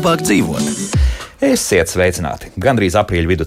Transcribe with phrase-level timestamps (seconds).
[0.00, 0.64] Labāk dzīvot?
[1.44, 2.48] Esiet sveicināti!
[2.56, 3.46] Gandrīz aprīļa vidū.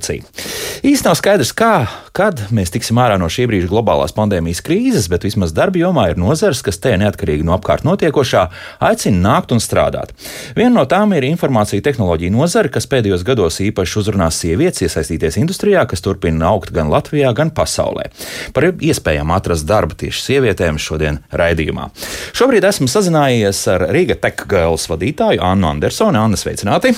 [0.83, 5.23] Īsti nav skaidrs, kā, kad mēs tiksim ārā no šī brīža globālās pandēmijas krīzes, bet
[5.23, 8.41] vismaz darba jomā ir nozars, kas te neatkarīgi no apkārt notiekošā
[8.83, 10.11] aicina nākt un strādāt.
[10.57, 15.87] Viena no tām ir informācija tehnoloģija nozara, kas pēdējos gados īpaši uzrunās sievietes iesaistīties industrijā,
[15.87, 18.09] kas turpina augt gan Latvijā, gan pasaulē.
[18.51, 21.93] Par iespējām atrast darbu tieši sievietēm šodien raidījumā.
[22.35, 26.19] Šobrīd esmu sazinājies ar Rīga Tech Girls vadītāju Annu Andersoni.
[26.19, 26.97] Anna, sveicināti!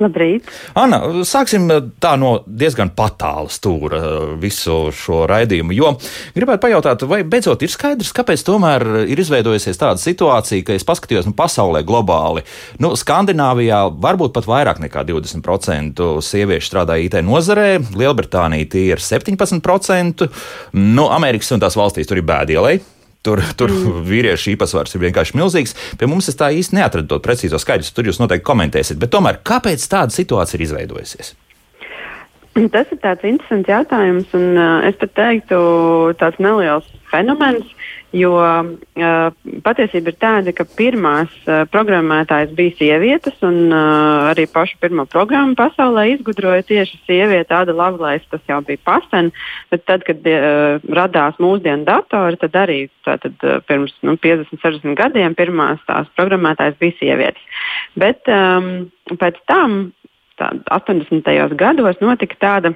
[0.00, 0.48] Labrīt.
[0.80, 1.66] Anna, sāksim
[2.00, 4.00] tā no diezgan patāla stūra
[4.40, 5.74] visu šo raidījumu.
[5.76, 5.92] Jo
[6.36, 11.28] gribētu pajautāt, vai beidzot ir skaidrs, kāpēc tomēr ir izveidojusies tāda situācija, ka es paskatījos
[11.28, 12.46] nu, pasaulē globāli.
[12.80, 20.30] Nu, Skandināvijā varbūt pat vairāk nekā 20% sieviešu strādā IT nozarē, Lielbritānija tie ir 17%,
[20.80, 22.78] nu, Amerikas un tās valstīs tur ir bēdielai.
[23.20, 24.00] Tur, tur mm.
[24.08, 25.76] vīriešu īpatsvars ir vienkārši milzīgs.
[26.00, 27.92] Pie mums es tā īsti neatradu to precīzo skaidru.
[27.92, 29.00] Tur jūs noteikti komentēsiet.
[29.02, 31.34] Bet tomēr, kāpēc tāda situācija ir izveidojusies?
[32.74, 35.58] Tas ir tāds interesants jautājums, un uh, es pat teiktu,
[36.18, 37.68] tāds neliels fenomens.
[38.10, 39.28] Jo uh,
[39.62, 45.54] patiesība ir tāda, ka pirmās uh, programmētājas bija sievietes, un uh, arī pašu pirmo programmu
[45.58, 47.46] pasaulē izgudroja tieši sieviete.
[47.52, 49.30] Tāda Lavlais tas jau bija pasen,
[49.70, 54.98] bet tad, kad uh, radās mūsdienu datori, tad arī tātad, uh, pirms nu, 50, 60
[54.98, 57.62] gadiem pirmās tās programmētājas bija sievietes.
[57.94, 58.90] Bet um,
[59.22, 59.92] pēc tam,
[60.40, 61.54] 80.
[61.58, 62.74] gados, notika tāda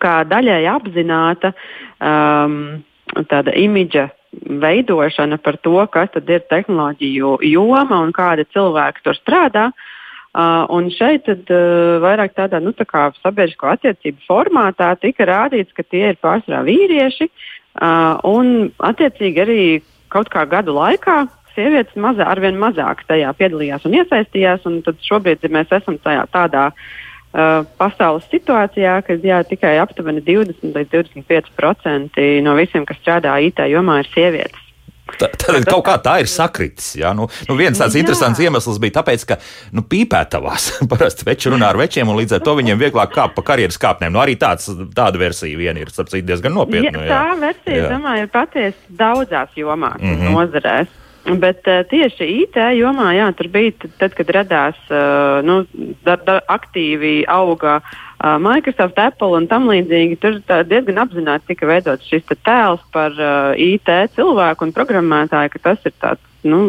[0.00, 1.52] kā daļai apzināta
[2.00, 2.82] um,
[3.30, 9.68] tāda imidža veidošana par to, kas ir tehnoloģiju joma un kādi cilvēki tur strādā.
[10.34, 12.88] Uh, un šeit tad, uh, vairāk tādā nu, tā
[13.22, 17.28] sabiedrisko attiecību formātā tika rādīts, ka tie ir pārsvarā vīrieši.
[17.78, 19.60] Uh, un attiecīgi arī
[20.10, 21.20] kaut kā gadu laikā
[21.54, 24.66] sievietes mazā, arvien mazāk tajā piedalījās un iesaistījās.
[24.70, 30.76] Un tad šobrīd mēs esam tajā, tādā uh, pasaules situācijā, ka jā, tikai aptuveni 20
[30.76, 34.64] līdz 25% no visiem, kas strādā IT jomā, ir sievietes.
[35.04, 36.94] Tad kaut kā tā ir sakritis.
[36.96, 37.12] Ja?
[37.16, 38.00] Nu, nu viens tāds jā.
[38.00, 39.36] interesants iemesls bija tas, ka
[39.76, 43.44] nu, pīpētavās parasti veči runā ar večiem, un līdz ar to viņiem vieglāk kāpt pa
[43.52, 44.14] karjeras kāpnēm.
[44.16, 47.04] Nu, arī tāds, tāda versija vien ir citu, diezgan nopietna.
[47.04, 47.92] Ja, tā versija, jā.
[47.92, 50.38] domāju, ir patiesi daudzās jomās mm -hmm.
[50.38, 51.00] nozarēs.
[51.24, 55.62] Bet uh, tieši IT jomā, jā, tur bija tad, kad radās, uh, nu,
[56.04, 60.20] da, da, aktīvi auga uh, Microsoft, Apple un tam līdzīgi.
[60.20, 60.36] Tur
[60.68, 65.96] diezgan apzināti tika veidots šis tēls par uh, IT cilvēku un programmētāju, ka tas ir
[65.96, 66.60] tāds nu,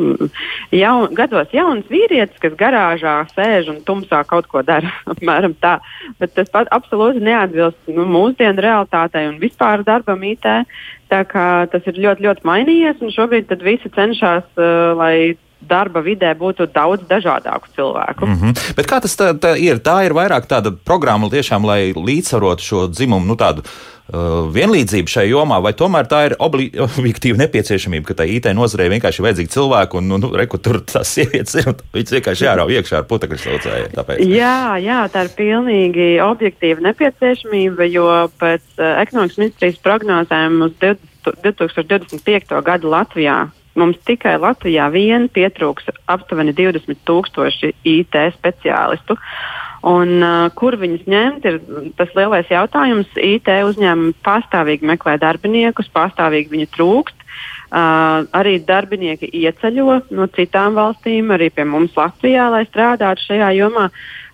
[0.74, 4.92] jaun, gados jauns vīrietis, kas garāžā sēž un tumsā kaut ko dara.
[5.14, 5.78] apmēram tā.
[6.20, 10.48] Bet tas pat absolūti neatbilst nu, mūsdienu realitātei un vispār darbam IT.
[11.12, 15.36] Tā kā tas ir ļoti, ļoti mainījies, un šobrīd visi cenšas, uh, lai
[15.70, 18.26] darba vidē būtu daudz dažādāku cilvēku.
[18.26, 18.76] Mm -hmm.
[18.76, 19.80] Bet kā tas tā, tā ir?
[19.80, 25.30] Tā ir vairāk tāda programma tiešām, lai līdzsvarotu šo dzimumu, nu tādu uh, vienlīdzību šajā
[25.30, 26.36] jomā, vai tomēr tā ir
[27.00, 30.80] objektīva nepieciešamība, ka tai IT nozarei vienkārši ir vajadzīgi cilvēki, un nu, nu, reku, tur
[30.82, 33.92] tās sievietes ir, viņas vienkārši jārauj iekšā ar putekļu saucējiem.
[34.30, 38.08] Jā, jā, tā ir pilnīgi objektīva nepieciešamība, jo
[38.40, 42.62] pēc uh, ekonomikas ministrijas prognozēm uz 2025.
[42.66, 43.46] gadu Latvijā
[43.76, 49.18] Mums tikai Latvijā vien pietrūks aptuveni 20 tūkstoši IT speciālistu.
[49.86, 51.60] Un, uh, kur viņus ņemt, ir
[52.00, 53.12] tas lielais jautājums.
[53.20, 57.26] IT uzņēmumi pastāvīgi meklē darbiniekus, pastāvīgi viņu trūkst.
[57.66, 63.90] Uh, arī darbinieki ieceļo no citām valstīm, arī pie mums Latvijā, lai strādātu šajā jomā.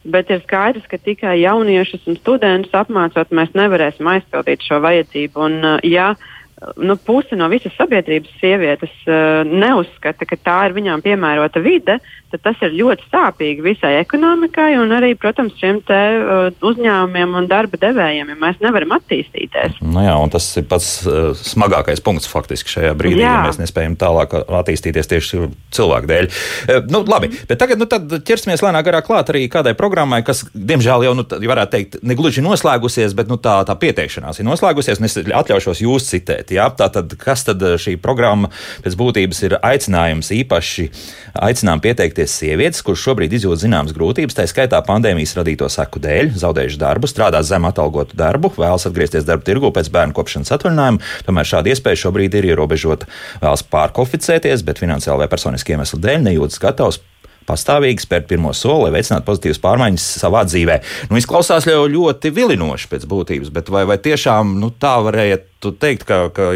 [0.06, 5.48] Bet ir skaidrs, ka tikai jauniešus un studentus apmācot, mēs nevarēsim aizpildīt šo vajadzību.
[5.50, 6.41] Un, uh, ja, uh,
[6.78, 11.98] nu, puse no visas sabiedrības sievietes uh, neuzskata, ka tā ir viņām piemērota vide,
[12.32, 17.50] tad tas ir ļoti sāpīgi visai ekonomikai un arī, protams, šiem te, uh, uzņēmumiem un
[17.50, 19.80] darba devējiem, ja mēs nevaram attīstīties.
[19.82, 23.34] Nu jā, tas ir pats uh, smagākais punkts faktiski šajā brīdī, jā.
[23.40, 26.30] ja mēs nespējam tālāk attīstīties tieši cilvēku dēļ.
[26.30, 31.10] Uh, nu, labi, bet tagad nu, ķersimies lēnāk garā klāt arī kādai programmai, kas, diemžēl,
[31.10, 35.18] jau, nu, varētu teikt, negluži noslēgusies, bet nu, tā, tā pieteikšanās ir noslēgusies, un es
[35.42, 36.51] atļaušos jūs citēt.
[36.52, 36.60] Teikt.
[36.60, 36.70] Jā?
[36.76, 38.50] Tātad, kas tad šī programma
[38.84, 40.90] pēc būtības ir aicinājums īpaši
[41.34, 46.80] aicinām pieteikties sievietes, kuras šobrīd izjūt zināmas grūtības, tā skaitā pandēmijas radīto seku dēļ, zaudējuši
[46.82, 51.02] darbu, strādā zem atalgotu darbu, vēlas atgriezties darba tirgu pēc bērnu kopšanas atvaļinājuma.
[51.28, 53.10] Tomēr šāda iespēja šobrīd ir ierobežota.
[53.44, 57.02] Vēlas pārkvalificēties, bet finansiāli vai personiskiem iemeslu dēļ nejūtas gatavs
[57.48, 60.80] pastāvīgi spērt pirmo soli, lai veicinātu pozitīvas pārmaiņas savā dzīvē.
[61.10, 66.08] Nu, izklausās jau ļoti vilinoši pēc būtības, bet vai, vai tiešām nu, tā varēja teikt,
[66.10, 66.48] ka, ka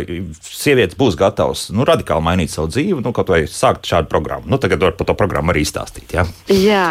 [0.41, 4.49] sievietes būs gatavas nu, radikāli mainīt savu dzīvi, nu, kaut vai sākt šādu programmu?
[4.49, 6.15] Nu, tagad var par to programmu arī izstāstīt.
[6.17, 6.25] Ja?
[6.49, 6.87] Jā,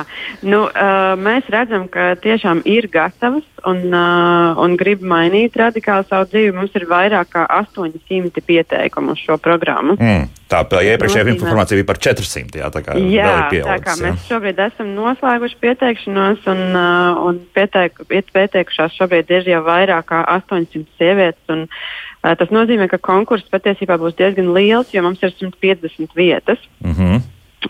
[0.47, 6.31] nu, uh, mēs redzam, ka tiešām ir gatavas un, uh, un grib mainīt radikāli savu
[6.31, 6.55] dzīvi.
[6.55, 9.99] Mums ir vairāk kā 800 pieteikumu uz šo programmu.
[9.99, 10.31] Mm.
[10.55, 12.61] Tā iepriekšējā informācija bija par 400.
[12.61, 14.01] Jā, tā kā, jā, tā kā jā.
[14.05, 20.23] mēs šobrīd esam noslēguši pieteikšanos, un, uh, un pieteik, pieteikušās šobrīd ir jau vairāk kā
[20.37, 21.43] 800 sievietes.
[21.51, 22.04] Un, uh,
[22.39, 26.59] tas nozīmē, ka konkurss patiesībā būs diezgan liels, jo mums ir 150 vietas.
[26.85, 27.23] Mm -hmm.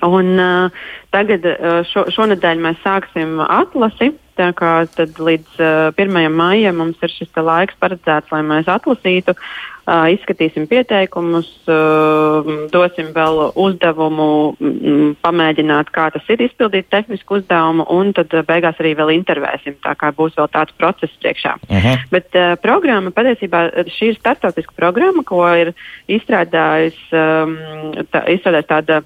[0.03, 0.71] Un, uh,
[1.11, 4.13] tagad uh, šo, šonadēļ mēs sāksim atlasi.
[4.35, 6.27] Tā kā līdz uh, 1.
[6.35, 13.41] maijam mums ir šis laiks paredzēts, lai mēs atlasītu, uh, izskatīsim pieteikumus, uh, dosim vēl
[13.55, 14.29] uzdevumu,
[14.59, 19.79] mm, pamēģināt, kā tas ir izpildīt tehnisku uzdevumu, un tad uh, beigās arī vēl intervēsim.
[19.87, 21.55] Tā kā būs vēl tāds process priekšā.
[21.63, 21.87] Uh mhm.
[21.87, 22.05] -huh.
[22.11, 25.75] Bet uh, programma patiesībā šī ir startautiska programma, ko ir
[26.09, 27.59] izstrādājis, um,
[28.11, 29.03] tā, izstrādājis tāda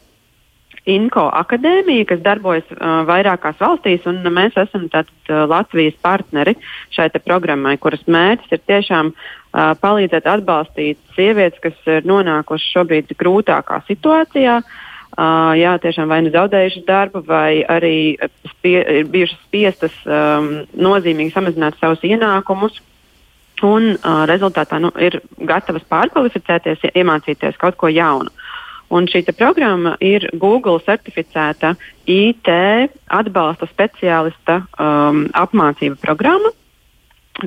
[0.88, 6.56] INCO akadēmija, kas darbojas uh, vairākās valstīs, un mēs esam tātad, uh, Latvijas partneri
[6.94, 13.82] šai programmai, kuras mērķis ir tiešām uh, palīdzēt atbalstīt sievietes, kas ir nonākušas šobrīd grūtākā
[13.90, 14.61] situācijā.
[15.19, 18.14] Uh, jā, tiešām vai nu zaudējušas darbu, vai arī
[18.52, 22.79] spie, ir bijušas spiestas um, nozīmīgi samazināt savus ienākumus.
[23.67, 28.31] Un uh, rezultātā nu, ir gatavas pārkvalificēties, iemācīties kaut ko jaunu.
[28.88, 31.75] Un šī programma ir Google certificēta
[32.08, 32.49] IT
[33.12, 36.55] atbalsta speciālista um, apmācība programma,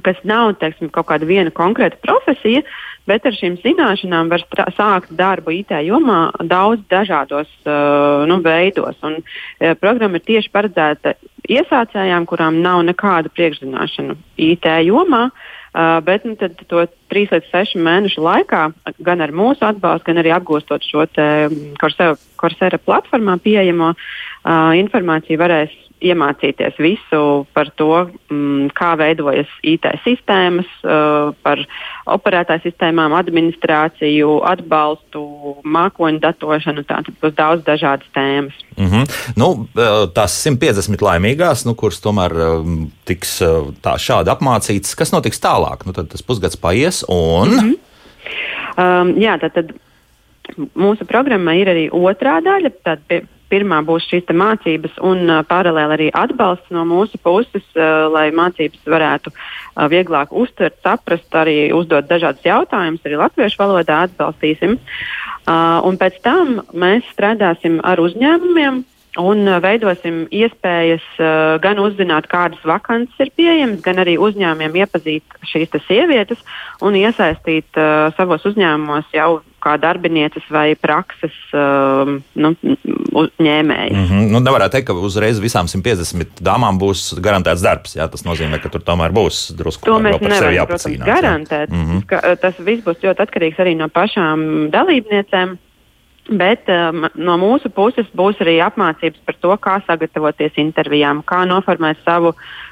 [0.06, 2.62] kas nav teiksim, kaut kāda viena konkrēta profesija,
[3.10, 4.46] bet ar šīm zināšanām var
[4.78, 9.02] sākt darbu IT jomā daudz dažādos uh, nu, veidos.
[9.02, 11.16] Un, uh, programma ir tieši paredzēta
[11.50, 15.26] iesācējām, kurām nav nekāda priekšzināšana IT jomā.
[15.32, 15.58] Uh,
[16.04, 16.36] bet nu,
[16.68, 18.64] to 3 līdz 6 mēnešu laikā,
[19.00, 21.06] gan ar mūsu atbalstu, gan arī apgūstot šo
[21.80, 30.70] Coursera platformā pieejamo uh, informāciju, varēs iemācīties visu par to, mm, kā veidojas IT sistēmas,
[30.84, 31.62] uh, par
[32.10, 35.24] operētāju sistēmām, administrāciju, atbalstu,
[35.64, 36.86] mākoņu datošanu.
[36.90, 38.58] Tātad būs daudz dažādas tēmas.
[38.78, 39.06] Mm -hmm.
[39.36, 39.68] nu,
[40.16, 42.34] tās 150 laimīgās, nu, kuras tomēr
[43.06, 43.38] tiks
[43.82, 45.86] tā, šādi apmācītas, kas notiks tālāk?
[45.86, 47.50] Nu, tad tas pusgads paies un.
[47.50, 47.76] Mm -hmm.
[48.78, 49.74] um, jā, tad, tad
[50.76, 52.72] mūsu programmā ir arī otrā daļa.
[52.84, 53.00] Tad
[53.52, 58.88] pirmā būs šīs mācības un uh, paralēli arī atbalsts no mūsu puses, uh, lai mācības
[58.96, 64.80] varētu uh, vieglāk uztvert, saprast, arī uzdot dažādus jautājumus, arī latviešu valodā atbalstīsim.
[65.42, 68.86] Uh, un pēc tam mēs strādāsim ar uzņēmumiem,
[69.20, 75.36] Un uh, veidosim iespējas uh, gan uzzināt, kādas vakances ir pieejamas, gan arī uzņēmumiem iepazīt
[75.52, 76.40] šīs sievietes
[76.80, 82.54] un iesaistīt uh, savos uzņēmumos jau kā darbinieces vai prakses uh, nu,
[83.42, 83.96] ņēmējas.
[83.96, 84.30] Mm -hmm.
[84.34, 87.96] nu, nevarētu teikt, ka uzreiz visām 150 dāmām būs garantēts darbs.
[87.96, 91.70] Jā, tas nozīmē, ka tur tomēr būs drusku to mēs nevaram protams, garantēt.
[91.70, 92.38] Mm -hmm.
[92.42, 95.58] tas viss būs ļoti atkarīgs arī no pašām dalībniecēm.
[96.32, 102.00] Bet um, no mūsu puses būs arī apmācības par to, kā sagatavoties intervijām, kā noformēt
[102.06, 102.32] savu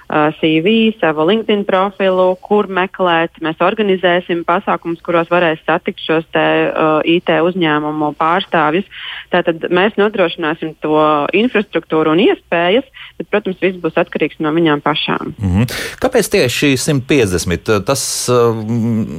[0.10, 3.36] Uh, CV, savu LinkedIn profilu, kur meklēt.
[3.46, 8.90] Mēs organizēsim pasākumus, kuros varēs satikt šos te, uh, IT uzņēmumu pārstāvjus.
[9.30, 10.98] Tātad mēs nodrošināsim to
[11.38, 12.90] infrastruktūru un iespējas,
[13.20, 15.34] bet, protams, viss būs atkarīgs no viņām pašām.
[15.38, 15.74] Mm -hmm.
[16.00, 17.84] Kāpēc tieši 150?
[17.86, 18.62] Tas uh,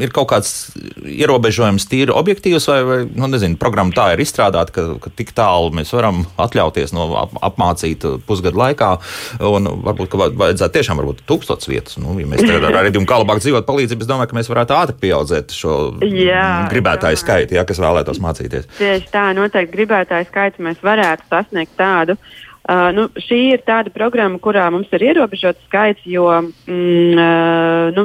[0.01, 0.73] ir kaut kāds
[1.05, 5.71] ierobežojums tīri objektīvs, vai, vai nu, nezinu, programma tā ir izstrādāta, ka, ka tik tālu
[5.77, 8.91] mēs varam atļauties no ap, apmācīt pusgadu laikā,
[9.39, 11.99] varbūt, ka vajadzētu tiešām varbūt tūkstots vietas.
[12.01, 15.01] Nu, ja mēs ar Rīdu un Kalabāku dzīvot palīdzību, es domāju, ka mēs varētu ātri
[15.05, 17.23] pieaudzēt šo jā, gribētāju jā.
[17.25, 18.71] skaitu, ja, kas vēlētos mācīties.
[18.79, 22.17] Tieši tā, noteikti gribētāju skaitu mēs varētu sasniegt tādu.
[22.61, 28.05] Uh, nu, šī ir tāda programma, kurā mums ir ierobežots skaits, jo mm, uh, nu,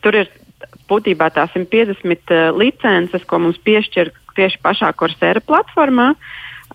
[0.00, 0.30] tur ir
[0.88, 6.14] būtībā tā 150 uh, licences, ko mums piešķir tieši pašā Coursera platformā.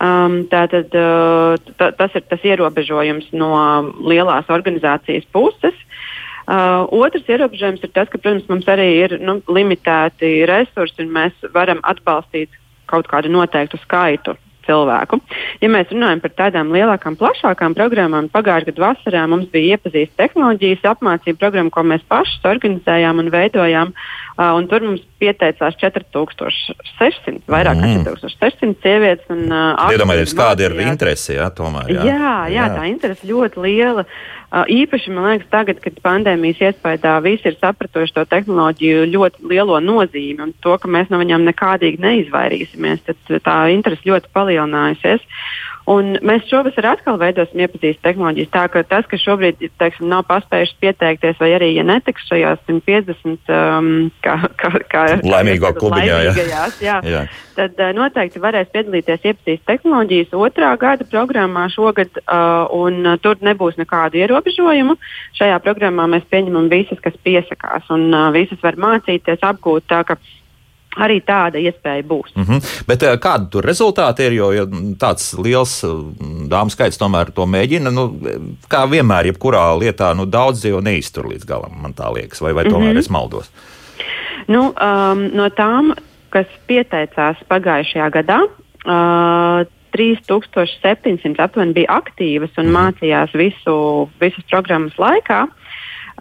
[0.03, 3.51] Um, tātad, uh, tas ir tas ierobežojums no
[4.05, 5.75] lielās organizācijas puses.
[6.43, 11.51] Uh, otrs ierobežojums ir tas, ka, protams, mums arī ir nu, limitēti resursi un mēs
[11.57, 12.53] varam atbalstīt
[12.89, 15.19] kaut kādu noteiktu skaitu cilvēku.
[15.63, 20.85] Ja mēs runājam par tādām lielākām, plašākām programmām, pagājušā gada vasarā mums bija iepazīstināta tehnoloģijas
[20.93, 23.95] apmācība programma, ko mēs paši organizējām un veidojām.
[24.33, 28.05] Uh, un tur mums pieteicās 4600, vairāk nekā mm.
[28.07, 29.27] 4600 sievietes.
[29.29, 31.91] Uh, Iedomājieties, kāda ir interese, jā, tomēr.
[31.93, 34.07] Jā, jā, jā, jā tā interese ļoti liela.
[34.07, 39.79] Uh, īpaši man liekas, tagad, kad pandēmijas iespējā visi ir sapratuši to tehnoloģiju ļoti lielo
[39.81, 45.25] nozīmi un to, ka mēs no viņām nekādīgi neizvairīsimies, tad tā interese ļoti palielinājusies.
[45.89, 48.51] Un mēs šovasar atkal veidosim iepazīstināšanas tehnoloģijas.
[48.53, 53.51] Tā ka tas, kas šobrīd teiksim, nav paspējuši pieteikties, vai arī ja netiks šajās 150
[53.51, 53.89] um,
[54.23, 56.63] kā, kā, kā, laimīgo klubiņā, jā.
[56.83, 57.23] Jā, jā.
[57.57, 63.43] tad uh, noteikti varēs piedalīties iepazīstināšanas tehnoloģijas otrā gada programmā šogad, uh, un uh, tur
[63.43, 64.95] nebūs nekādu ierobežojumu.
[65.35, 69.89] Šajā programmā mēs pieņemam visas, kas piesakās, un uh, visas var mācīties, apgūt.
[69.91, 70.05] Tā,
[71.01, 72.35] Arī tāda iespēja būs.
[72.35, 72.85] Mm -hmm.
[72.87, 74.33] Bet eh, kādi tur rezultāti ir?
[74.33, 74.65] Jo ja
[75.01, 75.89] tāds liels eh,
[76.49, 77.91] dāmas skaits tomēr to mēģina.
[77.91, 78.07] Nu,
[78.69, 82.63] kā vienmēr, jebkurā lietā, nu, daudz jau neiztur līdz galam, man tā liekas, vai, vai
[82.65, 82.99] tomēr mm -hmm.
[82.99, 83.51] es maldos?
[84.47, 85.93] Nu, um, no tām,
[86.29, 88.39] kas pieteicās pagājušajā gadā,
[88.85, 89.65] uh,
[89.97, 92.77] 3700 aptuveni bija aktīvas un mm -hmm.
[92.77, 95.43] mācījās visu, visas programmas laikā.
[95.43, 95.62] Uh,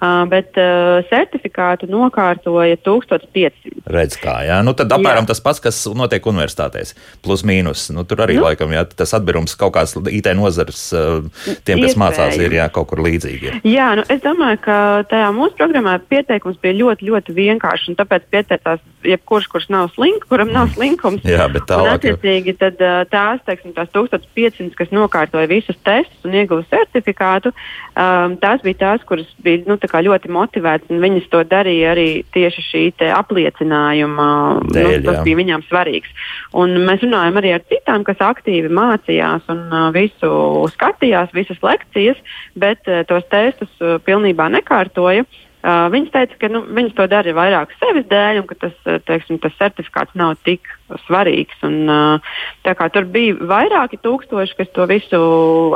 [0.00, 3.82] Uh, bet uh, certifikātu nokārtoja 1500.
[3.92, 4.56] Redz, kā, jā.
[4.64, 5.30] Nu, tad apmēram jā.
[5.30, 6.94] tas pats, kas notiek universitātēs.
[7.22, 7.84] Plus mīnus.
[7.94, 8.46] Nu, tur arī nu.
[8.46, 11.20] laikam jā, tas atbirums kaut kāds IT nozars uh,
[11.66, 11.98] tiem, kas Iespējams.
[12.00, 13.50] mācās, ir jā, kaut kur līdzīgi.
[13.50, 13.60] Ir.
[13.68, 14.78] Jā, nu, es domāju, ka
[15.12, 17.92] tajā mūsu programmā pieteikums bija ļoti, ļoti vienkāršs.
[18.00, 20.74] Tāpēc pieteicās jebkurš, kurš nav slinks, kuram nav mm.
[20.78, 21.28] slinkums.
[21.28, 21.90] Jā, bet tālāk.
[21.90, 27.52] Un, attiecīgi, tad, uh, tās, teiksim, tās 1500, kas nokārtoja visus testus un ieguva certifikātu,
[27.92, 32.64] um, tās bija tās, kuras bija nu, ļoti motivēts, un viņas to darīja arī tieši
[32.68, 32.82] šī
[33.16, 34.28] apliecinājuma
[34.70, 34.90] dēļ.
[35.02, 35.24] Nu, tas jā.
[35.26, 36.10] bija viņām svarīgs.
[36.54, 39.62] Un mēs runājam arī ar citām, kas aktīvi mācījās un
[39.94, 40.32] visu
[40.74, 42.20] skatījās, visas lekcijas,
[42.54, 43.72] bet tos testus
[44.06, 45.26] pilnībā nekārtoja.
[45.62, 48.72] Uh, viņas teica, ka nu, viņas to dara vairāk sevis dēļ, un ka tas,
[49.06, 50.66] teiksim, tas certifikāts nav tik
[51.04, 51.54] svarīgs.
[51.62, 55.20] Un, uh, tur bija vairāki tūkstoši, kas to visu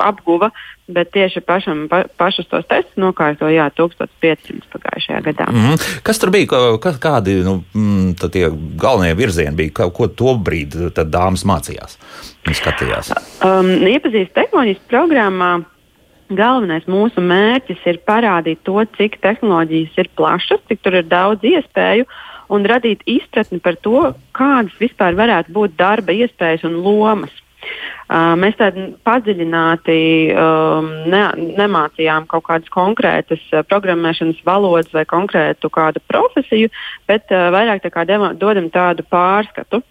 [0.03, 0.51] apguva,
[0.91, 5.47] bet tieši pašam, pa, pašus tos testus nokārtoja 1500 pagājušajā gadā.
[5.53, 6.03] Mm -hmm.
[6.03, 6.47] Kas tur bija?
[6.83, 8.51] Kas, kādi nu, mm, tie
[8.83, 9.71] galvenie virzieni bija?
[9.73, 11.99] Ko, ko to brīdi dāmas mācījās
[12.47, 13.15] un skatījās?
[13.45, 15.63] Um, iepazīstināšanās tehnoloģijas programmā
[16.27, 22.07] Galvenais mūsu mērķis ir parādīt to, cik tehnoloģijas ir plašas, cik tur ir daudz iespēju
[22.51, 27.31] un radīt izpratni par to, kādas vispār varētu būt darba iespējas un lomas.
[28.07, 29.99] Mēs tādā padziļināti
[30.31, 31.23] um, ne,
[31.59, 36.71] nemācījām kaut kādas konkrētas programmēšanas valodas vai konkrētu kādu profesiju,
[37.11, 39.83] bet uh, vairāk tā deva, dodam tādu pārskatu.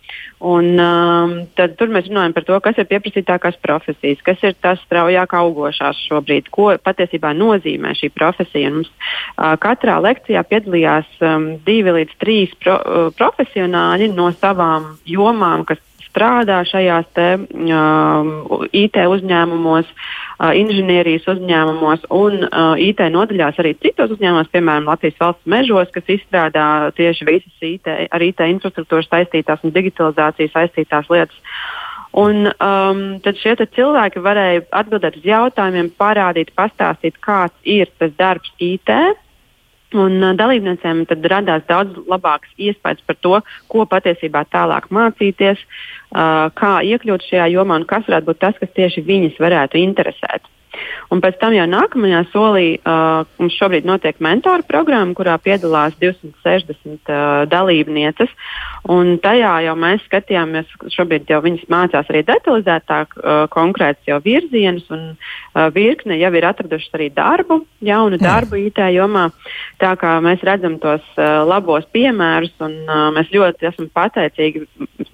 [0.46, 5.36] Un, um, tad mēs runājam par to, kas ir pieprasītākās profesijas, kas ir tas straujāk
[5.36, 8.72] augošās šobrīd, ko patiesībā nozīmē šī profesija.
[8.72, 14.94] Un mums uh, katrā lekcijā piedalījās um, divi līdz trīs pro, uh, profesionāļi no savām
[15.10, 15.84] jomām, kas
[16.16, 24.16] strādā šajās te, uh, IT uzņēmumos, uh, inženierijas uzņēmumos un uh, IT nodaļās arī citos
[24.16, 29.76] uzņēmumos, piemēram, Latvijas valsts mežos, kas izstrādā tieši visas IT, ar IT infrastruktūru saistītās un
[29.76, 31.44] digitalizāciju saistītās lietas.
[32.16, 38.54] Un, um, tad šie cilvēki varēja atbildēt uz jautājumiem, parādīt, pastāstīt, kāds ir tas darbs
[38.64, 38.88] IT,
[39.96, 43.40] Un uh, dalībniecēm tad radās daudz labāks iespējas par to,
[43.72, 48.76] ko patiesībā tālāk mācīties, uh, kā iekļūt šajā jomā un kas varētu būt tas, kas
[48.76, 50.52] tieši viņas varētu interesēt.
[51.14, 57.12] Un pēc tam jau nākamajā solī uh, mums šobrīd notiek mentoru programma, kurā piedalās 260
[57.12, 58.32] uh, dalībnieces.
[58.92, 64.86] Un tajā jau mēs skatījāmies, šobrīd jau viņas mācās arī detalizētāk, uh, konkrēts jau virzienus,
[64.94, 69.30] un uh, virkne jau ir atradušas arī darbu, jaunu darbu IT jomā.
[69.82, 74.66] Tā kā mēs redzam tos uh, labos piemērus, un uh, mēs ļoti esam pateicīgi.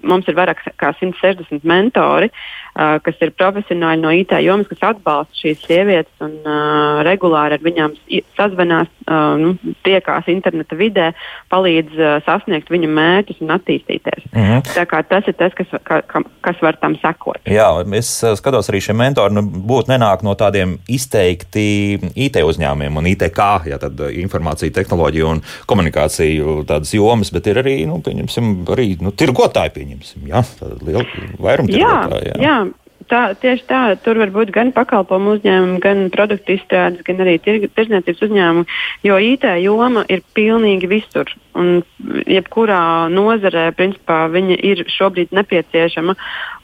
[0.02, 2.32] Mums ir vairāk kā 160 mentori,
[2.72, 7.92] kas ir profesionāļi no IT jomas, kas atbalsta šīs sievietes un uh, regulāri ar viņām
[8.38, 9.52] sazvanās, uh, nu,
[9.84, 11.10] tiekās interneta vidē,
[11.52, 14.24] palīdz uh, sasniegt viņu mērķus un attīstīties.
[14.32, 15.02] Mm -hmm.
[15.12, 16.00] Tas ir tas, kas, ka,
[16.40, 17.42] kas var tam sekot.
[17.44, 23.06] Jā, es skatos arī šie mentori, nu, būtu nenāk no tādiem izteikti IT uzņēmumiem un
[23.06, 28.96] ITK, ja tad informācija, tehnoloģija un komunikāciju tādas jomas, bet ir arī, nu, pieņemsim, arī
[29.00, 30.44] nu, tirgotāji, pieņemsim, jā,
[30.80, 31.04] liela
[31.38, 32.32] vairuma tirgotāji.
[32.32, 32.42] Jā, jā.
[32.48, 32.62] jā
[33.08, 38.24] tā, tieši tā, tur var būt gan pakalpojumu uzņēmumi, gan produktu izstrādes, gan arī tirdzniecības
[38.26, 38.78] uzņēmumi,
[39.08, 41.32] jo IT joma ir pilnīgi visur.
[41.58, 41.82] Un
[42.26, 46.16] jebkurā nozarē, principā, viņa ir šobrīd nepieciešama.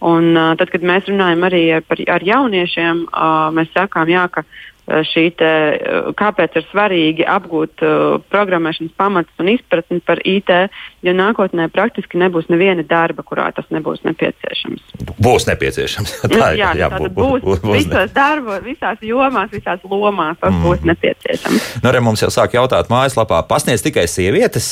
[0.08, 3.06] Un, tad, kad mēs runājam arī par, ar jauniešiem,
[3.56, 4.46] mēs sakām, jā, ka
[4.88, 10.50] šī te, eh, kāpēc ir svarīgi apgūt uh, programmēšanas pamatus un izpratni par IT,
[11.04, 14.96] jo nākotnē praktiski nebūs neviena darba, kurā tas nebūs nepieciešams.
[15.20, 16.14] Būs nepieciešams.
[16.32, 16.62] Tā ir.
[16.62, 20.64] Jā, jā būs, būs, būs, būs visās darbos, visās jomās, visās lomās tas mm.
[20.64, 21.70] būs nepieciešams.
[21.82, 24.68] Nu, arī mums jau sāk jautāt mājaslapā, pasniedz tikai sievietes.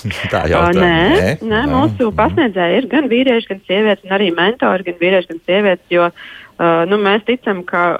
[0.32, 0.78] Tā jau ir.
[0.80, 5.32] Nē, nē, nē, mūsu pasniedzēji ir gan vīrieši, gan sievietes, un arī mentori, gan vīrieši,
[5.34, 5.86] gan sievietes.
[5.92, 6.08] Jo
[6.60, 7.94] Uh, nu, mēs ticam, ka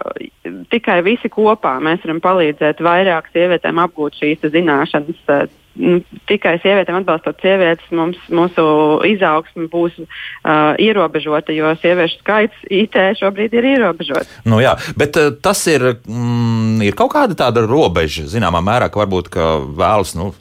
[0.68, 5.22] tikai visi kopā mēs varam palīdzēt vairāk sievietēm apgūt šīs zināšanas.
[5.24, 5.48] Uh,
[5.80, 8.64] nu, tikai sievietēm atbalstot sievietes, mums, mūsu
[9.08, 14.40] izaugsme būs uh, ierobežota, jo sieviešu skaits IT šobrīd ir ierobežots.
[14.44, 19.02] Nu, jā, bet uh, tas ir, mm, ir kaut kāda tāda robeža, zināmā mērā, ka
[19.04, 20.32] varbūt ka vēlas, nu,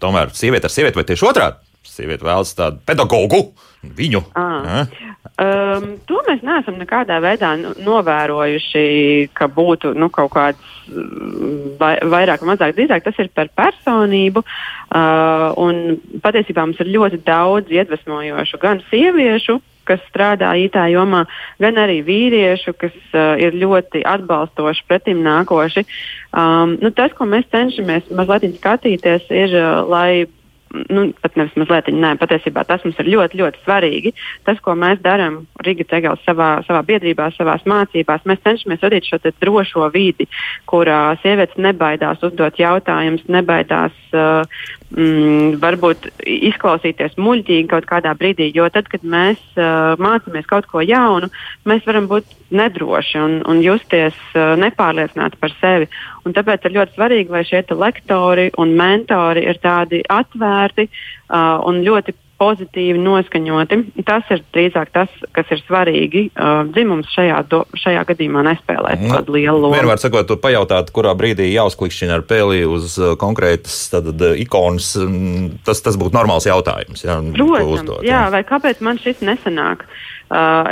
[0.00, 1.64] tomēr sieviete ar sievieti vai tieši otrādi.
[1.88, 3.48] Sieviete vēlas tādu pedagogu,
[3.82, 4.22] viņu.
[4.38, 4.84] À.
[5.38, 8.80] Um, to mēs neesam nekādā veidā novērojuši,
[9.38, 12.74] ka būtu nu, kaut kāds mm, vai, vairāk vai mazāk.
[12.74, 14.42] Drīzāk tas ir par personību.
[14.90, 15.86] Uh,
[16.24, 21.22] patiesībā mums ir ļoti daudz iedvesmojošu gan sieviešu, kas strādā IT jomā,
[21.62, 25.86] gan arī vīriešu, kas uh, ir ļoti atbalstoši, pretim nākoši.
[26.34, 30.26] Um, nu, tas, ko mēs cenšamies mazliet skatīties, ir, uh, lai
[30.88, 34.12] nu, pat nevis mazliet, nē, patiesībā tas mums ir ļoti, ļoti svarīgi.
[34.46, 39.20] Tas, ko mēs darām Riga Cegals savā, savā biedrībā, savā mācībās, mēs cenšamies radīt šo
[39.28, 40.28] drošo vidi,
[40.68, 44.44] kurā sievietes nebaidās uzdot jautājumus, nebaidās uh,
[44.94, 50.84] mm, varbūt izklausīties muļķīgi kaut kādā brīdī, jo tad, kad mēs uh, mācāmies kaut ko
[50.84, 51.30] jaunu,
[51.68, 55.88] mēs varam būt nedroši un, un justies uh, nepārliecināti par sevi.
[56.26, 61.82] Un tāpēc ir ļoti svarīgi, lai šie lektori un mentori ir tādi atvērti uh, un
[61.86, 63.78] ļoti pozitīvi noskaņoti.
[64.06, 66.28] Tas ir drīzāk tas, kas ir svarīgi.
[66.38, 69.74] Uh, dzimums šajā, do, šajā gadījumā nespēlē nu, tādu lielu lomu.
[69.74, 74.92] Vienmēr sakot, pajautāt, kurā brīdī jāuzklikšķina ar pēli uz uh, konkrētas tad, uh, ikonas.
[75.66, 77.02] Tas, tas būtu normāls jautājums.
[77.06, 79.82] Jā, Protams, jā, vai kāpēc man šis nesanāk?
[79.82, 80.17] Uh,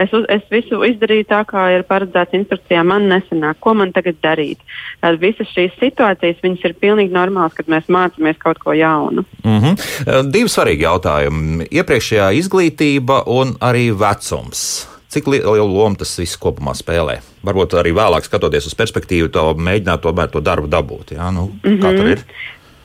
[0.03, 2.83] es, uz, es visu izdarīju tā, kā ir paredzēts instrukcijā.
[2.87, 4.59] Man nesanāk, ko man tagad darīt.
[5.01, 9.25] Tad visas šīs situācijas ir pilnīgi normālas, kad mēs mācāmies kaut ko jaunu.
[9.45, 10.33] Mm -hmm.
[10.33, 11.69] Divi svarīgi jautājumi.
[11.71, 14.89] Iepriekšējā izglītība un arī vecums.
[15.09, 17.21] Cik lielu lomu tas viss kopumā spēlē?
[17.47, 21.15] Varbūt arī vēlāk, skatoties uz perspektīvu, to mēģināt tomēr to darbu dabūt.
[21.17, 21.83] Jā, nu, mm -hmm.
[21.83, 22.25] Kā tur ir?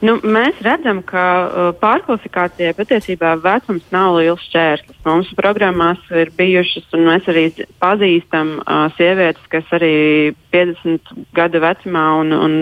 [0.01, 4.97] Nu, mēs redzam, ka uh, pārkvalifikācijai patiesībā vecums nav liels šķērslis.
[5.05, 7.43] Mums programmās ir bijušas, un mēs arī
[7.83, 12.55] pazīstam uh, sievietes, kas arī 50 gadu vecumā un, un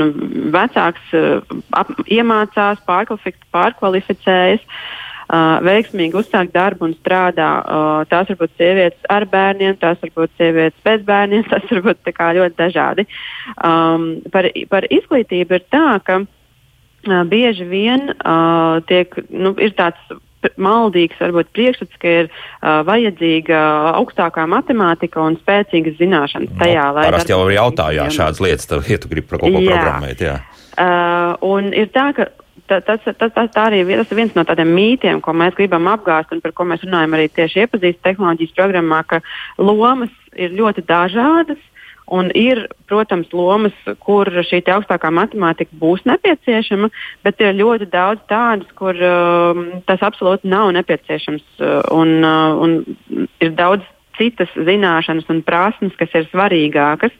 [0.51, 1.39] vecāks uh,
[1.79, 4.65] ap, iemācās, pārkvalificējas.
[5.29, 7.51] Uh, veiksmīgi uzsākt darbu un strādā.
[7.61, 11.85] Uh, tās var būt sievietes ar bērniem, tās var būt sievietes bez bērniem, tas var
[11.87, 13.07] būt ļoti dažādi.
[13.63, 16.19] Um, par, par izglītību ir tā, ka
[17.29, 19.99] bieži vien uh, tiek, nu, ir tāds
[20.59, 23.59] maldīgs varbūt priekšstats, ka ir uh, vajadzīga
[23.99, 26.85] augstākā matemātika un spēcīgas zināšanas nu, tajā.
[26.95, 29.75] No, Parasti jau jautājā šādas lietas, tad, ja tu gribi par kaut ko jā.
[29.75, 30.23] programmēt.
[30.23, 30.37] Jā.
[30.79, 32.29] Uh, un ir tā, ka
[32.69, 36.43] tas, tas, tas, tas, arī, ir viens no tādiem mītiem, ko mēs gribam apgāzt un
[36.43, 39.21] par ko mēs runājam arī tieši iepazīstināšanas tehnoloģijas programmā, ka
[39.57, 41.59] lomas ir ļoti dažādas.
[42.09, 46.89] Un ir, protams, lomas, kur šī augstākā matemātika būs nepieciešama,
[47.25, 51.45] bet ir ļoti daudz tādas, kur um, tas absolūti nav nepieciešams.
[51.61, 53.85] Uh, un, uh, un ir daudz
[54.17, 57.13] citas zināšanas un prasmes, kas ir svarīgākas.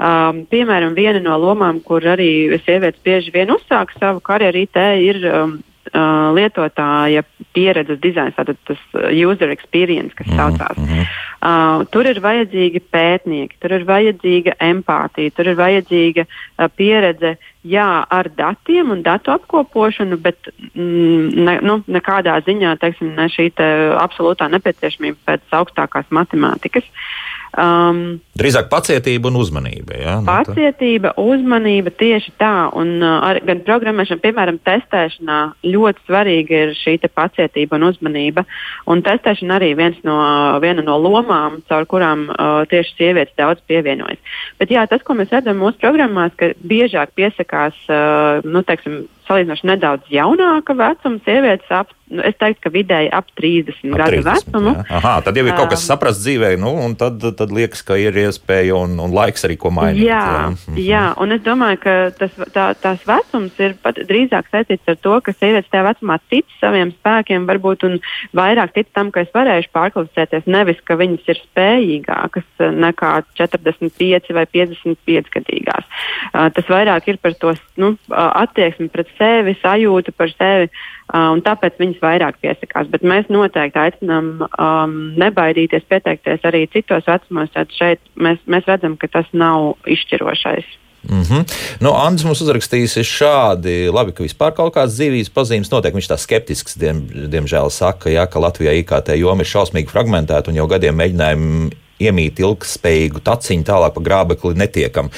[0.00, 5.20] Um, piemēram, viena no lomām, kur arī sievietes bieži vien uzsāk savu karjeru IT, ir
[5.28, 5.58] um,
[5.94, 7.22] uh, lietotāja
[7.54, 10.56] pieredzes dizains, tātad tas user experience, kas mm -hmm.
[10.58, 11.08] saucās.
[11.40, 18.04] Uh, tur ir vajadzīgi pētnieki, tur ir vajadzīga empātija, tur ir vajadzīga uh, pieredze jā,
[18.10, 20.36] ar datiem un datu apkopošanu, bet
[20.74, 26.84] mm, ne, nu, nekādā ziņā teiksim, ne šī te absolūtā nepieciešamība pēc augstākās matemātikas.
[26.84, 29.96] Uh, Um, Drīzāk pacietība un uzmanība.
[29.98, 30.12] Ja?
[30.22, 32.70] Nu, pacietība, uzmanība tieši tā.
[32.78, 38.46] Un, uh, ar, gan programmēšanā, piemēram, testēšanā ļoti svarīga ir šī pacietība un uzmanība.
[38.90, 40.16] Un testēšana arī viens no,
[40.62, 44.22] viena no lomām, caur kurām uh, tieši sievietes daudz pievienojas.
[44.62, 49.70] Bet jā, tas, ko mēs redzam mūsu programmās, ka biežāk piesakās uh, nu, teiksim, salīdzinoši
[49.70, 54.30] nedaudz jaunāka vecuma sievietes, ap, nu, es teiktu, ka vidēji ap 30 ap gadu 30,
[54.30, 54.72] vecumu.
[54.74, 54.86] Jā.
[54.98, 58.18] Aha, tad jau ir kaut kas saprasts dzīvē, nu, un tad, tad liekas, ka ir
[58.24, 60.02] iespēja un, un laiks arī ko mainīt.
[60.08, 60.42] Jā, jā.
[60.50, 60.80] Mhm.
[60.86, 65.16] jā, un es domāju, ka tas, tā, tās vecums ir pat drīzāk saistīts ar to,
[65.24, 67.98] ka sievietes tajā vecumā tic saviem spēkiem, varbūt un
[68.36, 74.46] vairāk tic tam, ka es varēšu pārkvalificēties, nevis ka viņas ir spējīgākas nekā 45 vai
[74.50, 75.86] 55 gadīgās.
[76.30, 80.70] Uh, tas vairāk ir par to nu, attieksmi pret sevi, sajūtu par sevi.
[81.10, 82.90] Uh, un tāpēc viņas vairāk piesakās.
[82.90, 87.50] Bet mēs noteikti aicinām um, nebaidīties, pieteikties arī citos vecumos.
[87.54, 90.78] Tad šeit mēs, mēs redzam, ka tas nav izšķirošais.
[91.08, 91.44] Mm -hmm.
[91.80, 95.94] nu, Andris mums uzrakstījis šādi, labi, ka vispār kaut kādas dzīvības pazīmes notiek.
[95.94, 100.56] Viņš tā skeptisks, diem, diemžēl, saka, ja, ka Latvijā IKT joma ir šausmīgi fragmentēta un
[100.56, 105.10] jau gadiem mēģinājumi iemīt ilgspējīgu taciņu tālāk pa grābekli netiekam.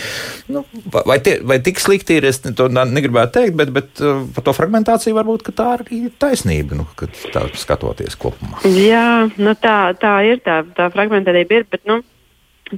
[0.52, 4.46] Nu, vai, tie, vai tik slikti ir, es to negribētu teikt, bet, bet uh, par
[4.46, 6.88] to fragmentāciju varbūt tā ir taisnība, nu,
[7.34, 8.62] tā skatoties kopumā.
[8.68, 12.02] Jā, nu tā, tā ir, tā, tā fragmentētība ir, bet nu,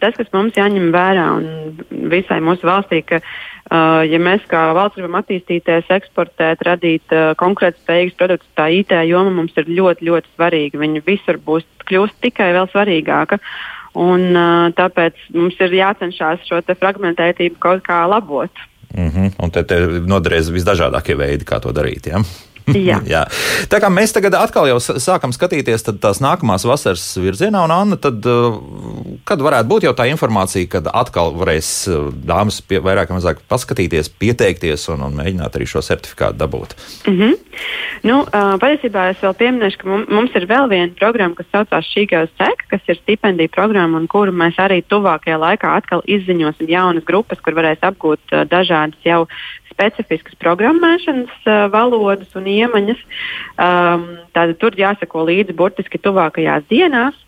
[0.00, 4.98] tas, kas mums jāņem vērā un visai mūsu valstī, ka, uh, ja mēs kā valsts
[4.98, 10.82] gribam attīstīties, eksportēt, radīt uh, konkurētspējīgus produktus, tā IT joma mums ir ļoti, ļoti svarīga.
[10.82, 13.40] Viņa visur būs kļūst tikai vēl svarīgāka.
[13.94, 14.34] Un,
[14.74, 18.50] tāpēc mums ir jācenšas šo fragmentētību kaut kā labot.
[18.94, 19.30] Mm -hmm.
[19.38, 22.06] Un te, te noderēs visdažādākie veidi, kā to darīt.
[22.06, 22.22] Ja?
[22.72, 22.98] Jā.
[23.04, 23.22] Jā.
[23.68, 28.24] Tā kā mēs tagad atkal jau sākam skatīties tās nākamās vasaras virzienā, un Anna, tad,
[28.24, 28.56] uh,
[29.28, 33.42] kad varētu būt jau tā informācija, kad atkal varēs uh, dāmas pie, vairāk vai mazāk
[33.50, 36.76] paskatīties, pieteikties un, un mēģināt arī šo certifikātu dabūt?
[37.04, 37.34] Mm -hmm.
[38.08, 42.32] nu, uh, patiesībā es vēl pieminēšu, ka mums ir vēl viena programma, kas saucās Šīgās
[42.40, 47.40] Cek, kas ir stipendija programma, un kuru mēs arī tuvākajā laikā atkal izziņosim jaunas grupas,
[47.44, 49.26] kur varēs apgūt dažādas jau
[49.74, 53.02] specifiskas programmēšanas uh, valodas un iemaņas.
[53.58, 57.18] Um, tātad tur jāsako līdzi burtiski tuvākajās dienās.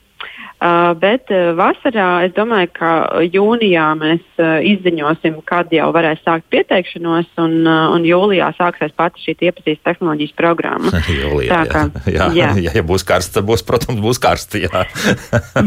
[0.56, 2.90] Uh, bet uh, vasarā es domāju, ka
[3.28, 9.20] jūnijā mēs uh, izziņosim, kad jau varēs sākt pieteikšanos, un, uh, un jūlijā sāksies pati
[9.20, 10.92] šī iepazīstības tehnoloģijas programma.
[11.12, 11.82] jūlijā, Tā, kā,
[12.16, 12.48] jā, jā.
[12.66, 14.62] Jā, ja būs karsts, tad būs, protams, būs karsti.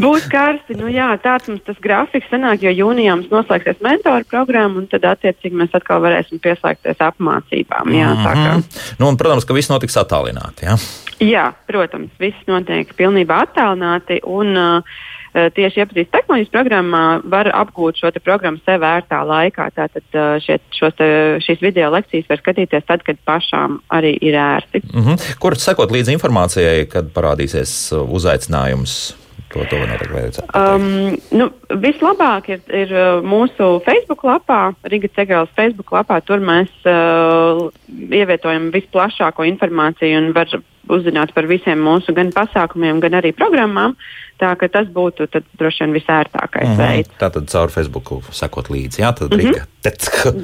[0.02, 0.74] būs karsti.
[0.80, 5.06] Nu, jā, tāds mums tas grafiks sanāk, jo jūnijā mums noslēgsies mentoru programma, un tad
[5.06, 7.94] attiecīgi mēs atkal varēsim pieslēgties apmācībām.
[7.94, 8.82] Jā, mm -hmm.
[8.98, 10.66] nu, un, protams, ka viss notiks attālināti.
[10.66, 10.76] Jā?
[11.20, 14.22] Jā, protams, viss notiek pilnībā attālināti.
[14.24, 14.89] Un, uh,
[15.30, 19.68] tieši iepazīstināšanas tehnoloģijas programmā var apgūt šo programmu sev vērtā laikā.
[19.76, 20.58] Tātad uh, šie,
[20.98, 21.08] te,
[21.44, 24.82] šīs video lekcijas var skatīties tad, kad pašām arī ir ērti.
[24.92, 25.38] Mm -hmm.
[25.38, 29.16] Kur sekot līdzi informācijai, kad parādīsies uzaicinājums?
[29.50, 29.76] To, to
[30.54, 31.48] um, nu,
[31.82, 32.92] vislabāk ir, ir
[33.26, 36.20] mūsu Facebook lapā, Riga Cegālas Facebook lapā.
[36.22, 40.46] Tur mēs uh, ievietojam visplašāko informāciju un var
[40.90, 43.96] uzzināt par visiem mūsu gan pasākumiem, gan arī programmām.
[44.40, 46.94] Tā ka tas būtu tad, droši vien visērtākais mm -hmm.
[46.96, 47.10] veids.
[47.20, 49.02] Tā tad caur Facebook sekot līdzi.
[49.02, 49.52] Jā, tad mm -hmm.
[49.52, 49.66] Rīga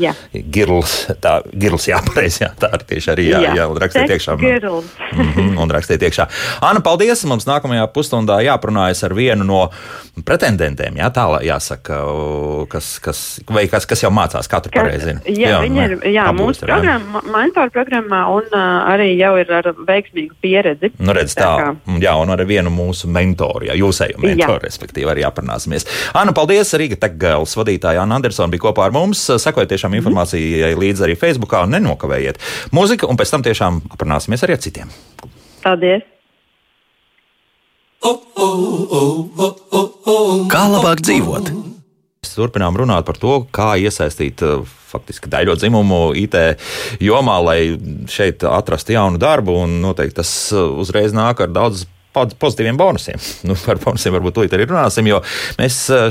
[0.01, 0.13] jā.
[0.33, 3.55] girls, tā girls jāpareiz, jā, tā ir tieši arī jā, jā.
[3.59, 4.37] jā un rakstiet iekšā.
[4.37, 6.27] Mm -hmm, un rakstiet iekšā.
[6.61, 7.25] Anna, paldies!
[7.25, 9.71] Mums nākamajā pusstundā jāprunājas ar vienu no
[10.25, 12.01] pretendentiem, jā, tā jāsaka,
[12.69, 15.21] kas, kas, vai kas, kas jau mācās, kā tur pareizi ir.
[15.27, 19.73] Jā, jā, viņi ir, jā, mūsu programmā, mentoru programmā un uh, arī jau ir ar
[19.87, 20.93] veiksmīgu pieredzi.
[20.99, 23.67] Nu, redz, tā, tā jā, un ar vienu mūsu mentoru.
[23.67, 25.87] Jā, jūsējo mentoru, respektīvi, arī aprunāsimies.
[26.17, 26.75] Anna, paldies!
[26.77, 29.23] Rīga Tekgēls vadītāja Anna Andersona bija kopā ar mums.
[29.43, 30.03] Sekojiet tiešām mhm.
[30.03, 32.43] informācijai līdzi arī Facebookā un nenokavējiet
[32.77, 34.93] mūziku, un pēc tam tiešām aprunāsimies arī ar citiem.
[35.65, 36.05] Paldies!
[40.53, 41.55] Kā labāk dzīvot?
[42.37, 44.43] Turpinām runāt par to, kā iesaistīt
[44.91, 46.37] faktiski daļo dzimumu IT
[47.01, 47.61] jomā, lai
[48.13, 49.63] šeit atrastu jaunu darbu.
[49.81, 53.21] Noteikti tas uzreiz nāk ar daudz pozitīviem bonusiem.
[53.47, 55.21] Nu, par bonusiem varbūt tūlīt arī runāsim, jo
[55.61, 56.09] mēs, eh,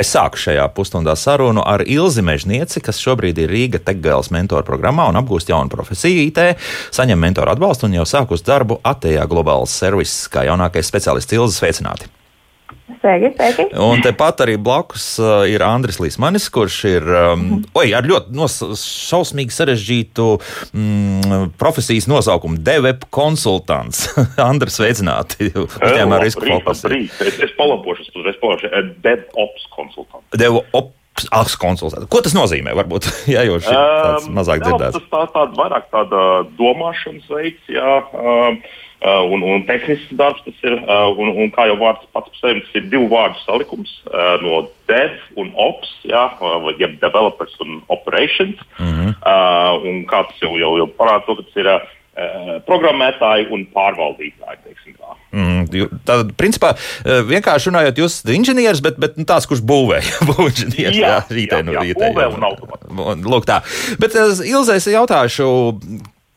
[0.00, 5.06] es sāku šajā pusstundā sarunu ar Ilzi Mežnieci, kas šobrīd ir Rīga Tekgēlas mentoru programmā
[5.12, 6.42] un apgūst jaunu profesiju IT,
[6.94, 12.10] saņem mentoru atbalstu un jau sākus darbu Atejā globāls servis kā jaunākais speciālists Ilzi sveicināti.
[13.00, 13.66] Sveiki, sveiki.
[13.80, 17.44] Un tepat arī blakus uh, ir Andris Līsmanis, kurš ir um,
[17.76, 20.28] oj, ar ļoti nos, šausmīgi sarežģītu
[20.72, 24.06] mm, profesijas nosaukumu- DevEp konsultants.
[24.50, 25.52] Andris, sveicināti!
[25.52, 26.84] Uzņēmumā risku fokus.
[26.88, 28.72] Es, es palabošu, es uzreiz palabošu.
[29.04, 30.28] DevOps konsultants.
[30.40, 32.08] DevOps Aks konsultants.
[32.10, 32.72] Ko tas nozīmē?
[32.74, 34.98] Varbūt jā, jau šī tāds um, mazāk dzirdēts.
[34.98, 36.22] Tas tā, tā, vairāk tāda
[36.58, 38.00] domāšanas veids, jā.
[38.10, 38.58] Uh,
[39.04, 40.76] un, un tehnisks darbs tas ir.
[40.80, 44.36] Uh, un, un kā jau vārds pats par sevi, tas ir divu vārdu salikums uh,
[44.44, 48.56] no dev un ops, jā, uh, jeb developers un operations.
[48.78, 49.12] Mm -hmm.
[49.20, 51.80] uh, un kā tas jau, jau, jau parāda to, ka tas ir uh,
[52.68, 54.74] programmētāji un pārvaldītāji.
[55.34, 55.66] Mm,
[56.06, 59.98] Tātad, principā, vienkārši runājot, jūs esat inženieris, bet, bet nu, tāds, kurš būvē.
[60.50, 63.30] inženieris, jā, jā, rītē, jā, jā, rītē, būvē un automātiski.
[63.34, 63.60] Lūk tā.
[63.98, 64.14] Bet
[64.46, 65.48] Ilzē, es jautāšu,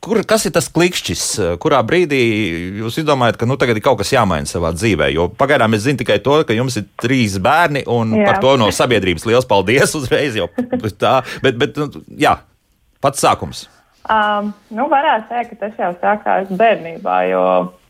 [0.10, 1.24] kur, kas ir tas klikšķis,
[1.63, 2.20] kurā brīdī
[2.82, 5.10] jūs izdomājat, ka nu, tagad ir kaut kas jāmaina savā dzīvē?
[5.13, 8.28] Jo pagaidām es zinu tikai to, ka jums ir trīs bērni, un jā.
[8.30, 10.38] par to no sabiedrības liels paldies uzreiz.
[10.39, 10.50] Jau,
[11.02, 12.38] tā, bet, bet, nu, jā,
[13.04, 13.65] pats sākums.
[14.08, 17.46] Um, nu, varētu teikt, ka tas jau sākās bērnībā, jo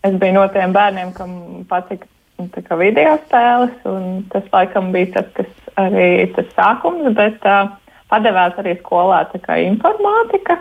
[0.07, 1.35] es biju no tiem bērniem, kam
[1.69, 2.09] patika
[2.41, 7.69] nu, video spēles, un tas laikam bija tas, kas arī tas sākums, bet uh,
[8.09, 9.25] padevās arī skolā
[9.67, 10.57] informātika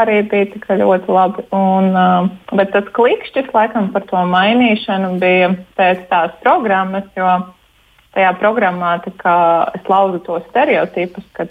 [0.00, 1.44] arī bija ļoti labi.
[1.56, 7.28] Un, uh, bet tas klikšķis laikam par to mainīšanu bija pēc tās programmas, jo
[8.16, 8.96] tajā programmā
[9.76, 11.44] es lauzu tos stereotipus, ka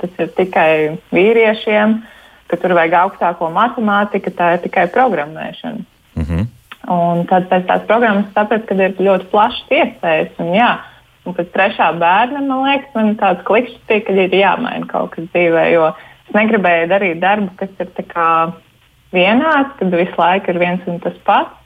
[0.00, 0.70] tas ir tikai
[1.12, 1.98] vīriešiem,
[2.48, 5.84] ka tur vajag augstāko matemātiku, tā ir tikai programmēšana.
[6.16, 6.46] Mm -hmm.
[6.90, 10.32] Un tad pēc tās programmas sapratu, ka ir ļoti plašs iespējas.
[10.38, 10.70] Un, jā,
[11.26, 15.24] un pēc trešā bērna man liekas, man tāds klikšķis bija, ka ir jāmaina kaut kas
[15.24, 15.66] dzīvē.
[15.74, 15.92] Jo
[16.30, 17.88] Es negribēju darīt darbu, kas ir
[19.10, 21.56] vienāds, kad visu laiku ir viens un tas pats.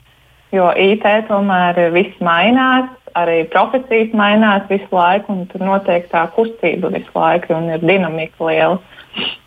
[0.55, 6.88] Jo IT tomēr viss mainās, arī profesijas mainās visu laiku, un tur notiek tā kustība
[6.94, 8.81] visu laiku, un ir dinamika liela.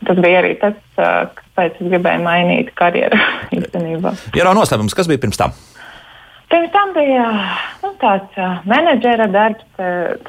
[0.05, 3.17] Tas bija arī tas, kāpēc es gribēju mainīt karjeru
[3.57, 4.13] īstenībā.
[4.37, 5.57] Ja nav noslēpums, kas bija pirms tam?
[6.47, 7.25] Pirms tam bija
[7.81, 8.37] nu, tāds
[8.69, 9.65] menedžera darbs.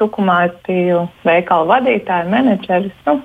[0.01, 2.97] Tukumā es biju veikala vadītāja, menedžeris.
[3.05, 3.19] Nu,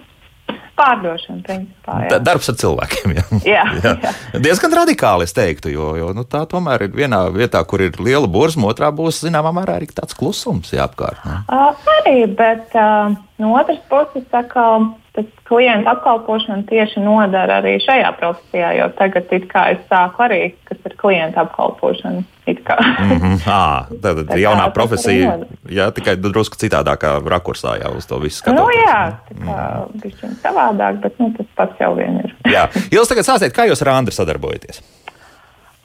[0.75, 2.01] Pārdošana, principā.
[2.09, 2.19] Jā.
[2.25, 3.15] Darbs ar cilvēkiem.
[3.15, 3.25] Jā.
[3.55, 3.93] Jā, jā.
[4.03, 4.41] jā.
[4.43, 8.27] Diezgan radikāli, es teiktu, jo, jo nu, tā tomēr ir vienā vietā, kur ir liela
[8.31, 11.23] burzma, otrā būs zināmā mērā arī tāds klusums jāapkārt.
[11.29, 11.39] Ne?
[11.47, 14.67] Uh, arī, bet uh, no otras puses, tā kā
[15.15, 19.45] tas klienta apkalpošana tieši nodara arī šajā profesijā, jo tagad es
[19.91, 22.25] sāku arī, kas ir klienta apkalpošana.
[22.45, 23.37] Mm -hmm.
[23.47, 28.61] à, tad tā jaunā profesija, jā, tikai drusku citādākā rakursā jau uz to visu skatās.
[28.61, 30.01] Nu, jā, tā kā mm.
[30.01, 30.35] -hmm.
[30.43, 32.35] savādāk, bet nu, tas pats jau vien ir.
[32.53, 34.83] jā, jūs tagad sāstiet, kā jūs ar Andru sadarbojaties?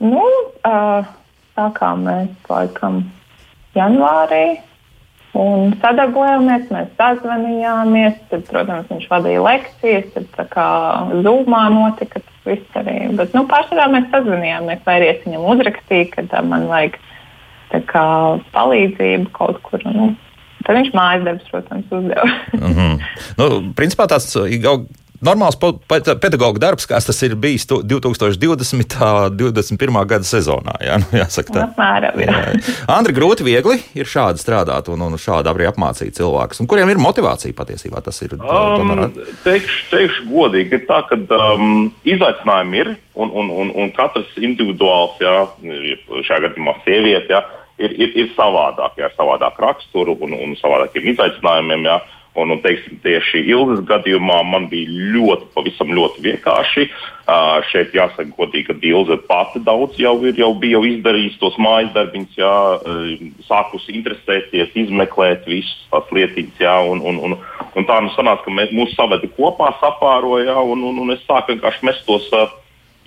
[0.00, 0.24] Nu,
[0.66, 1.06] uh,
[1.56, 3.04] sākām mēs laikam
[3.74, 4.60] janvārī
[5.38, 10.70] Un sadarbojāmies, mēs sazvanījāmies, tad, protams, viņš vadīja lekcijas, tad kā
[11.22, 12.96] zūmā notika tas viss arī.
[13.18, 16.98] Bet, nu, pārsvarā mēs sazvanījāmies, vai arī es viņam uzrakstīju, ka tā, man vajag
[17.70, 18.04] tā kā
[18.56, 19.86] palīdzību kaut kur.
[19.86, 20.10] Nu,
[20.60, 22.26] Tad viņš mājas darbus, protams, uzdeva.
[22.52, 22.98] mm -hmm.
[23.38, 23.46] nu,
[23.78, 24.28] principā tās
[25.24, 28.96] normāls pedagoģa darbs, kāds tas ir bijis 2020.
[29.00, 30.00] un 2021.
[30.08, 30.76] gada sezonā.
[30.84, 31.66] Jā, nu, jāsaka tā.
[31.68, 32.36] Apmēram, jā.
[32.40, 32.74] jā.
[32.96, 36.62] Andri, grūti, viegli ir šādi strādāt un, un šādi arī apmācīt cilvēkus.
[36.62, 38.02] Un kuriem ir motivācija patiesībā?
[38.04, 38.36] Tas ir.
[38.40, 39.06] Um,
[39.44, 41.18] teikšu, teikšu godīgi, ir tā, ka
[41.54, 45.34] um, izaicinājumi ir un, un, un, un katrs individuāls, jā,
[46.28, 47.42] šajā gadījumā sieviete, jā,
[47.80, 51.86] ir, ir, ir savādāk, jā, savādāk raksturu un, un savādākiem izaicinājumiem.
[51.90, 52.00] Jā.
[52.38, 56.84] Un, un teiksim, tieši Ilgas gadījumā man bija ļoti, pavisam ļoti vienkārši.
[57.30, 61.58] Uh, šeit jāsaka, godīgi, ka Ilga pati daudz jau, ir, jau bija jau izdarījusi tos
[61.62, 62.54] mājas darbiņus, jā,
[63.48, 66.62] sākusi interesēties, izmeklēt visas tās lietiņas.
[66.62, 67.36] Jā, un, un, un,
[67.74, 71.56] un tā nu sanāca, ka mēs, mūsu savedi kopā sapāroja, un, un, un es sāku
[71.56, 72.30] vienkārši mest tos.
[72.30, 72.46] Uh,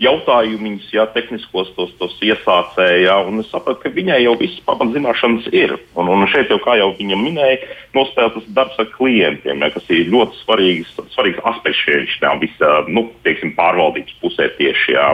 [0.02, 3.20] jautājumus, ja tehniskos tos, tos iesācēja.
[3.42, 5.76] Es sapratu, ka viņai jau visas pamatzināšanas ir.
[6.00, 7.60] Un, un šeit jau, kā jau viņa minēja,
[7.98, 13.54] nospēlētas darbs ar klientiem, ja, kas ir ļoti svarīgs, svarīgs aspekts šajā visā nu, teiksim,
[13.58, 14.98] pārvaldības pusē tieši.
[14.98, 15.14] Ja.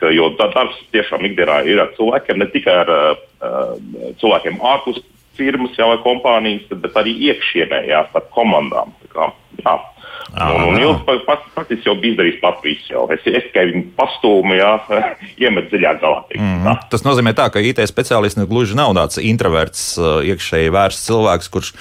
[0.00, 3.74] Ka, jo darbs tiešām ikdienā ir ar cilvēkiem, ne tikai ar uh,
[4.20, 4.98] cilvēkiem ārpus
[5.38, 8.94] firmas jau vai kompānijas, bet arī iekšienē, jā, starp komandām.
[9.04, 9.30] Tā kā.
[10.34, 12.88] Un, un Ilgs faktiski jau bija izdarījis pats visu.
[12.90, 13.04] Jau.
[13.14, 14.72] Es, es tikai pastūmu, jā,
[15.44, 16.24] iemet dziļāk galā.
[16.34, 16.80] Mm -hmm.
[16.90, 21.72] Tas nozīmē, tā, ka IT speciālists nu, gluži nav tāds introverts, iekšēji vērsts cilvēks, kurš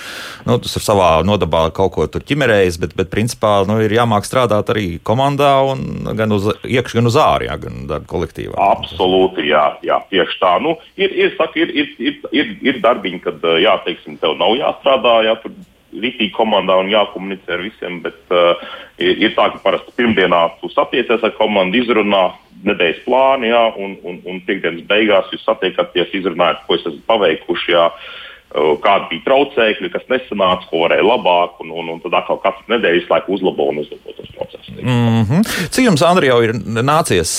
[0.45, 4.99] nu, savā nodabā kaut ko tur ķimerējis, bet, bet principā nu, ir jāmāk strādāt arī
[5.03, 5.53] komandā,
[6.13, 8.53] gan uz iekšā, gan uz ārā, gan darba kolektīvā.
[8.57, 10.59] Absolūti, jā, jā tieši tā.
[10.61, 14.57] Nu, ir, ir, saka, ir, ir, ir, ir, ir darbiņi, kad jā, teiksim, tev nav
[14.59, 15.21] jāstrādā.
[15.25, 15.51] Jā, tur,
[15.93, 17.99] rītīgi komandā un jākomunicē ar visiem.
[18.05, 18.59] Bet uh,
[18.97, 22.25] ir, ir tā, ka parasti pirmdienā tu satiecies ar komandu, izrunā
[22.63, 27.73] nedēļas plānu, jā, un, un, un piekdienas beigās jūs satiekaties, izrunājat, ko esat paveikuši.
[27.75, 27.89] Jā.
[28.83, 32.99] Kādi bija traucēkļi, kas nesanāca, ko varēja labāk, un, un, un tad atkal katru nedēļu
[33.01, 34.75] visu laiku uzlabo un uzlabo tos procesus.
[34.77, 35.69] Mm -hmm.
[35.73, 37.33] Cik jums, Andri, jau ir nācies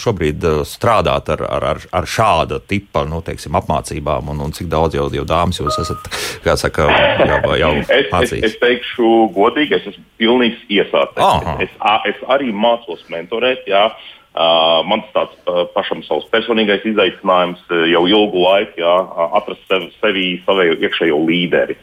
[0.00, 4.94] šobrīd strādāt ar, ar, ar, ar šāda tipa nu, teiksim, apmācībām, un, un cik daudz
[4.94, 6.88] jau, jau dāmas jūs esat saka,
[7.28, 7.90] jau, jau es,
[8.22, 11.60] es, es teikšu godīgi, es esmu pilnīgs iesācējs.
[11.60, 13.68] Es, es, es arī mācos mentorēt.
[13.68, 13.90] Jā.
[14.34, 15.36] Man tāds
[15.76, 18.94] pašam savs personīgais izaicinājums jau ilgu laiku, jā,
[19.38, 21.76] atrast sevi, sevi savēju iekšējo līderi.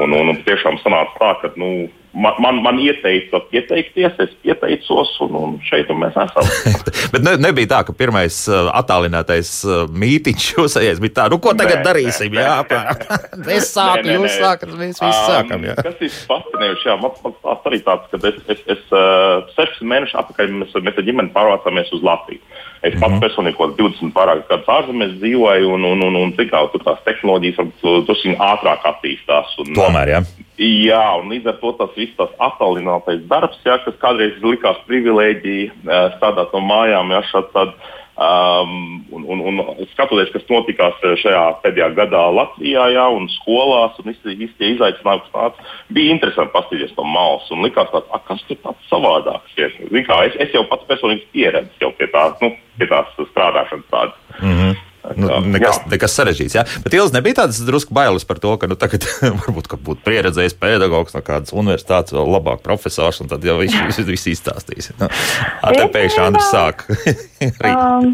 [0.00, 5.12] Un, un, un tiešām sanāca tā, ka nu, man, man, man ieteica pieteikties, es pieteicos,
[5.24, 6.48] un, un šeit un mēs esam.
[7.14, 11.54] Bet ne, nebija tā, ka pirmais uh, attālinātais uh, mītīņš jūsējais bija tā, nu ko
[11.58, 12.34] tagad nē, darīsim?
[12.34, 12.80] Nē, jā, nē,
[14.06, 15.68] nē, jūs sākat, mēs visi um, sākam.
[15.70, 15.76] Jā.
[15.80, 19.86] Kas ir fascinējoši, jā, man, man tās arī tāds, ka es, es, es uh, sešas
[19.94, 22.42] mēnešus atpakaļ mēs, mēs ar ģimeni pārvācāmies uz Latviju.
[22.80, 23.24] Es pats mm -hmm.
[23.24, 27.02] personīgi kaut 20 pārāk gadus ārzemēs dzīvoju, un, un, un, un cik tālu tur tās
[27.04, 29.52] tehnoloģijas varbūt drusku ātrāk attīstās.
[29.60, 30.20] Un, Tomēr, jā.
[30.60, 35.72] Jā, un līdz ar to tas viss tas attālinātais darbs, jā, kas kādreiz likās privilēģija
[36.16, 37.96] strādāt no mājām, jā, šāds tāds.
[38.20, 44.10] Um, un, un, un skatoties, kas notikās šajā pēdējā gadā Latvijā, jā, un skolās, un
[44.10, 45.64] visi, tie izaicinājumi, kas nāca,
[45.96, 47.48] bija interesanti paskatīties no malas.
[47.48, 49.72] Un likās, tāds, kas tur tāds savādāks ir.
[50.04, 54.20] Kā, es, es jau pats personīgi pieredzu pie, tā, nu, pie tās strādāšanas tādas.
[54.42, 54.89] Mm -hmm.
[55.16, 55.90] Nu, nekas, jā.
[55.94, 56.54] nekas sarežģīts.
[56.58, 56.64] Jā.
[56.84, 59.06] Bet Ilza nebija tādas drusku bailes par to, ka nu, tagad
[59.42, 63.78] varbūt ka būtu pieredzējis pedagogs no kādas universitātes, vēl labāk profesors, un tad jau viss
[63.88, 64.92] vis, vis izstāstīs.
[65.00, 66.84] Nu, te pēkšņi Andris sāk.
[67.70, 68.12] um,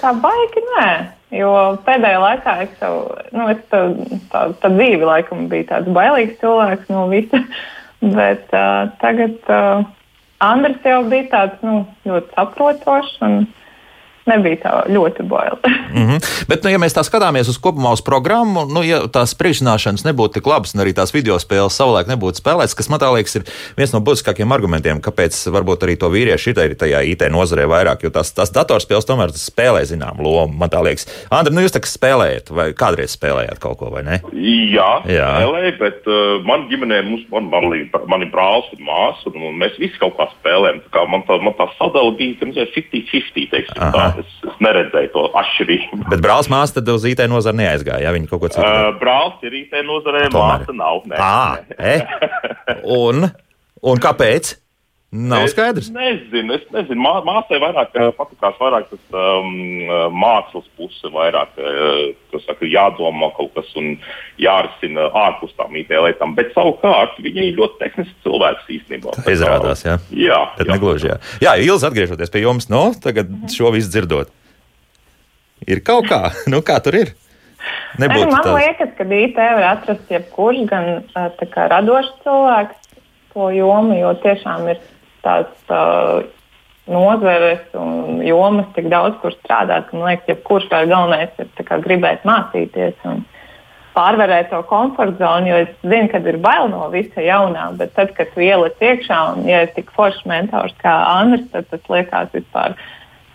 [0.00, 0.88] tā baigi nē.
[1.34, 1.50] Jo
[1.82, 2.92] pēdējā laikā es jau,
[3.34, 3.80] nu, es tā,
[4.30, 7.42] tā, tā dzīve laikam bija tāds bailīgs cilvēks no visa.
[8.00, 9.82] Bet uh, tagad uh,
[10.44, 13.18] Andris jau bija tāds nu, ļoti saprotošs.
[14.26, 15.58] Nebija tā ļoti baila.
[15.94, 16.46] mm -hmm.
[16.48, 20.38] Bet, nu, ja mēs tā skatāmies uz kopumā uz programmu, nu, ja tās priekšzināšanas nebūtu
[20.38, 23.42] tik labas, un arī tās video spēles savulaik nebūtu spēlētas, kas man liekas, ir
[23.76, 28.10] viens no būtiskākajiem argumentiem, kāpēc varbūt arī to vīrieši ir tajā IT nozarē vairāk, jo
[28.10, 30.54] tās, tās datorspēles tomēr spēlē zināmu lomu.
[30.58, 34.02] Man tā liekas, Andri, nu jūs tā kā spēlējat, vai kādreiz spēlējāt kaut ko, vai
[34.02, 34.20] ne?
[34.74, 35.30] Jā, Jā.
[35.38, 37.70] spēlēju, bet uh, man ģimenē, mums, man, man,
[38.08, 40.82] man ir brālis un māsa, un, un mēs visi kaut kā spēlējam.
[40.86, 44.36] Tā kā man tā, man tā sadala bija, ka mums ir 50-50, teiksim tā es,
[44.50, 46.02] es neredzēju to atšķirību.
[46.12, 48.04] Bet brālis māsa tad uz IT nozari neaizgāja.
[48.06, 48.64] Ja viņi kaut ko citu.
[48.64, 51.02] Uh, brālis ir IT nozarē, māsa nav.
[51.10, 51.98] Nē, à, e?
[53.00, 53.28] un,
[53.82, 54.56] un kāpēc?
[55.14, 55.86] Nav es skaidrs.
[55.94, 56.98] Nezinu, es nezinu.
[56.98, 59.52] Mā, māsai vairāk patīkās vairāk tas um,
[60.10, 63.94] mākslas puse, vairāk uh, saka, jādomā kaut kas un
[64.42, 66.34] jārisina ārpus tām IT lietām.
[66.36, 69.14] Bet savukārt viņi ir ļoti tehnisks cilvēks īstenībā.
[69.16, 69.94] Tā izrādās, jā.
[70.10, 70.74] Jā, Tad jā.
[70.74, 71.20] negluži, jā.
[71.44, 74.34] Jā, Ilz, atgriežoties pie jums, no nu, tagad šo visu dzirdot.
[75.70, 77.14] Ir kaut kā, nu kā tur ir?
[78.02, 78.58] Nebūtu man tās.
[78.58, 83.00] liekas, ka IT var atrast jebkurš gan kā, radošs cilvēks
[83.32, 84.82] to jomu, jo tiešām ir
[85.26, 86.24] tās uh,
[86.86, 89.90] nozares un jomas tik daudz, kur strādāt.
[89.92, 93.00] Man liekas, ka jebkurš kā galvenais ir kā, gribēt mācīties.
[93.08, 93.24] Un,
[93.96, 98.10] Pārvarēt to komforta zonu, jo es zinu, ka ir bail no visa jaunā, bet tad,
[98.12, 102.28] kad tu ieliec iekšā un, ja ir tik foršs mentors kā Andris, tad tas liekas
[102.34, 102.74] vispār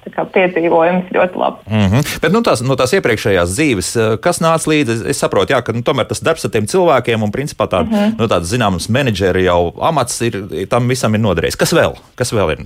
[0.10, 1.66] piedzīvojums ļoti labs.
[1.70, 2.20] Mm -hmm.
[2.22, 5.74] Bet nu, tās, no tās iepriekšējās dzīves, eh, kas nāca līdzi, es, saprotu, jā, ka
[5.74, 8.16] nu, tomēr tas darbs ar tiem cilvēkiem un principā tā, mm -hmm.
[8.20, 11.58] nu, tāds zināms menedžeri jau amats ir, tam visam ir noderējis.
[11.58, 11.96] Kas vēl?
[12.16, 12.66] Kas vēl ir?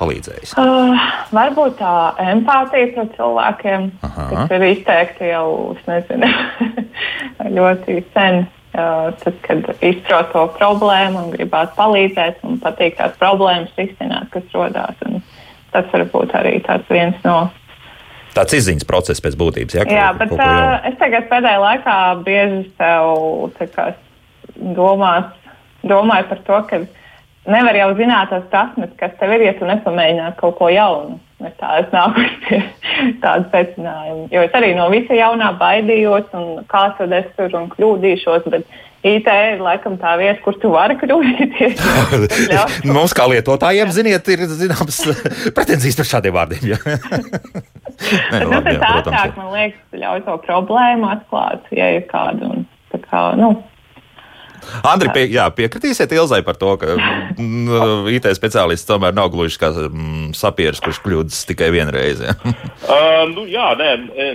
[0.00, 0.54] Palīdzējis?
[0.56, 0.96] Uh,
[1.36, 4.28] varbūt tā empātija pret cilvēkiem, Aha.
[4.30, 6.30] kas ir izteikti jau nezinu,
[7.58, 8.46] ļoti sen.
[8.70, 14.44] Uh, tad, kad izprot to problēmu un gribētu palīdzēt un patīk tās problēmas risināt, kas
[14.54, 14.94] rodās.
[15.70, 16.58] Uh, tas var būt arī
[16.90, 17.48] viens no.
[18.34, 19.80] Tāds izziņas process pēc būtības.
[19.80, 23.90] Jā, jā bet uh, es tagad pēdējā laikā bieži sev kā,
[24.76, 25.32] domās,
[25.82, 26.82] domāju par to, ka
[27.50, 31.18] nevar jau zināt tās prasmes, kas tev ir, ja tu nepamēģināsi kaut ko jaunu.
[31.40, 32.60] Es tā es nāku pie
[33.24, 34.28] tādu secinājumu.
[34.30, 38.46] Jo es arī no visa jaunā baidījos, un kā tad es tur un kļūdīšos.
[38.52, 38.68] Bet
[39.00, 41.80] IT ir laikam tā vieta, kur tu vari kļūdīties.
[42.94, 45.00] Mums, kā lietotājiem, ziniet, ir zināmas
[45.56, 46.74] pretenzijas par šādiem vārdiem.
[48.32, 52.52] Nē, nu, labi, jā, tas ātrāk, man liekas, ļauj to problēmu atklāt, ja ir kāda.
[52.52, 52.68] Un,
[53.08, 53.54] kā, nu,
[54.84, 59.72] Andri, pie, jā, piekritīsiet Ilzai par to, ka mm, IT speciālists tomēr nav gluži kā
[59.72, 62.20] mm, sapieris, kurš kļūdas tikai vienreiz.
[62.20, 62.36] Ja?
[62.44, 63.90] uh, nu, jā, nē,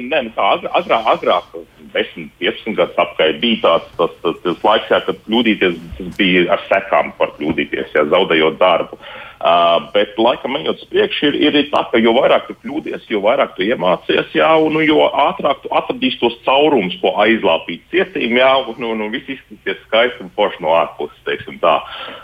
[0.10, 1.54] nē nu tā agrāk, agrāk
[1.96, 6.66] 10, 15 gadus atpakaļ bija tāds tas, tas, tas laiks, jā, kad kļūdīties bija ar
[6.70, 9.00] sekām par kļūdīties, jā, zaudējot darbu.
[9.46, 13.20] Uh, bet, laikam, ejot uz priekšu, ir, ir tā, ka jo vairāk tu kļūdies, jo
[13.22, 18.50] vairāk tu iemācies, jā, un jo ātrāk tu atradīsi tos caurumus, ko aizlāpīt cietīm, jā,
[18.64, 21.76] un, un, un viss izskatīsies skaisti un forši no ārpuses, teiksim tā.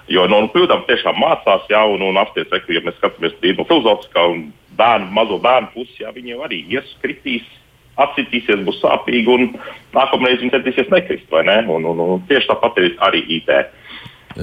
[0.10, 3.60] Jo no nu, kļūdām tiešām mācās, jā, un, un apsties, ka, ja mēs skatāmies tīri
[3.60, 4.48] no filozofiskā un
[4.80, 7.46] bērnu, mazo bērnu puses, jā, viņiem arī ieskritīs.
[8.00, 9.50] Apsitīsies, būs sāpīgi, un
[9.94, 11.60] nākamreiz viņi centīsies nekrist, vai ne?
[11.67, 13.52] Un, un, un tieši tāpat ir arī IT.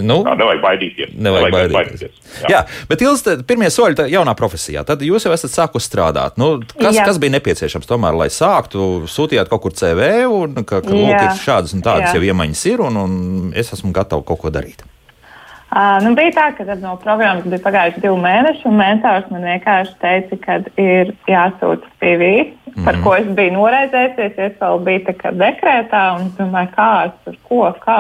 [0.04, 1.14] Nu, Tā nevajag baidīties.
[1.16, 2.00] Nevajag, nevajag baidīties.
[2.02, 2.42] baidīties.
[2.44, 2.48] Jā.
[2.52, 2.58] Jā,
[2.90, 6.36] bet Ilz, pirmie soļi jaunā profesijā, tad jūs jau esat sākusi strādāt.
[6.36, 7.06] Nu, kas, Jā.
[7.08, 9.08] kas bija nepieciešams tomēr, lai sāktu?
[9.08, 12.18] Sūtījāt kaut kur CV, un ka, ka lūk, ir šādas un tādas Jā.
[12.20, 13.16] jau iemaņas ir, un, un
[13.56, 14.84] es esmu gatava kaut ko darīt.
[15.68, 19.98] Uh, nu, bija tā, ka no programmas bija pagājuši divi mēneši, un mentors man vienkārši
[20.00, 22.30] teica, ka ir jāsūta CV,
[22.72, 24.38] mm par ko es biju noraizējusies.
[24.38, 27.98] Es vēl biju dekrētā, un es domāju, kā, ar ko, kā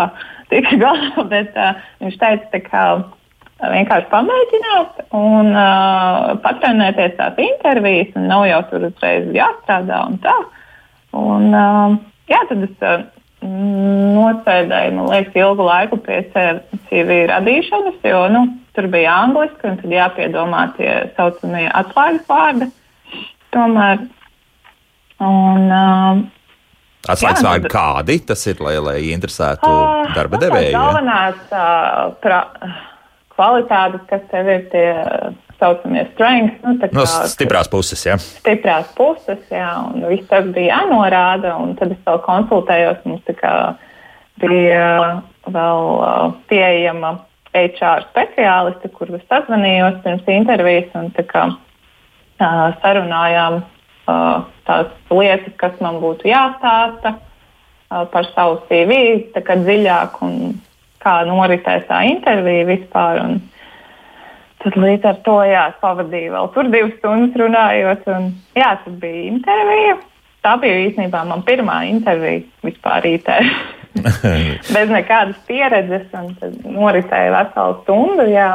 [0.52, 1.24] tiks galā.
[1.28, 2.84] Bet uh, viņš teica, ka
[3.58, 10.36] vienkārši pamēģināt un uh, patrenēties tās intervijas, un nav jau tur uzreiz jāstrādā un tā.
[11.18, 11.98] Un, uh,
[12.30, 13.02] jā, tad es uh,
[13.44, 16.22] nosēdēju, man liekas, ilgu laiku pie
[16.88, 18.44] CV radīšanas, jo nu,
[18.76, 22.70] tur bija angliski, un tad jāpiedomā tie saucamie atslēgas vārdi.
[23.54, 24.04] Tomēr.
[25.24, 26.20] Un, uh,
[27.08, 30.74] Atslēgas vārdi kādi tas ir, lai, lai interesētu uh, darba devēju?
[30.74, 32.42] Galvenās uh, pra,
[33.34, 34.88] kvalitātes, kas tev ir tie
[35.58, 36.60] saucamie strengths.
[36.64, 38.16] Nu, kā, no stiprās puses, jā.
[38.22, 43.54] Stiprās puses, jā, un viss tas bija jānorāda, un tad es vēl konsultējos, mums kā,
[44.42, 44.84] bija
[45.48, 47.16] vēl uh, pieejama
[47.56, 55.56] HR speciāliste, kur es sazvanījos pirms intervijas, un tā kā uh, sarunājām uh, tās lietas,
[55.60, 59.00] kas man būtu jāstāsta uh, par savu CV,
[59.34, 60.58] tā kā dziļāk un
[61.02, 63.22] kā noritēs tā intervija vispār.
[63.24, 63.40] Un,
[64.58, 68.06] Tad līdz ar to jā, pavadīju vēl tur divas stundas runājot.
[68.10, 69.98] Un, jā, tas bija intervija.
[70.42, 73.30] Tā bija īstenībā mana pirmā intervija vispār IT.
[74.74, 76.08] Bez nekādas pieredzes.
[76.10, 78.26] Tad noritēja veselu stundu.
[78.32, 78.50] Jā,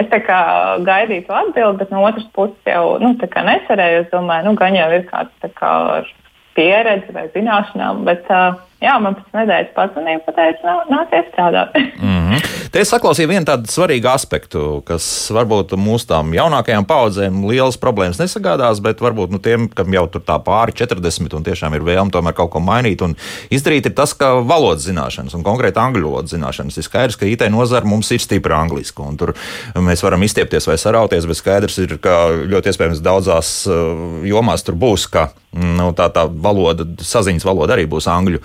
[0.00, 0.40] es tā kā
[0.86, 4.02] gaidīju to atbildi, bet no otras puses jau nu, necerēju.
[4.06, 6.10] Es domāju, nu, gan jau ir kāds kā, ar
[6.56, 8.04] pieredzi vai zināšanām.
[8.08, 11.76] Bet, uh, jā, man pēc nedēļas pazvanīja, pateica, nāciet strādāt.
[12.02, 12.48] mm -hmm.
[12.70, 15.04] Te es saklausīju vienu tādu svarīgu aspektu, kas
[15.34, 20.22] varbūt mūsu tām jaunākajām paudzēm lielas problēmas nesagādās, bet varbūt nu, tiem, kam jau tur
[20.22, 23.16] tā pāri 40 un tiešām ir vēlme tomēr kaut ko mainīt un
[23.50, 27.42] izdarīt, ir tas, ka valodas zināšanas un konkrēti angļu valodas zināšanas ir skaidrs, ka IT
[27.50, 29.34] nozara mums ir stipra angliska un tur
[29.74, 34.78] mēs varam izstiepties vai sarauties, bet skaidrs ir, ka ļoti iespējams daudzās uh, jomās tur
[34.78, 38.42] būs, ka nu, tā, tā valoda, saziņas valoda arī būs angļu.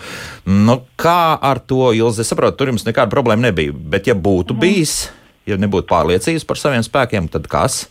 [0.49, 3.73] Nu, kā ar to, Ilze, es saprotu, tur jums nekāda problēma nebija.
[3.75, 4.61] Bet, ja būtu mm.
[4.61, 4.95] bijis,
[5.49, 7.83] ja nebūtu pārliecības par saviem spēkiem, tad kas?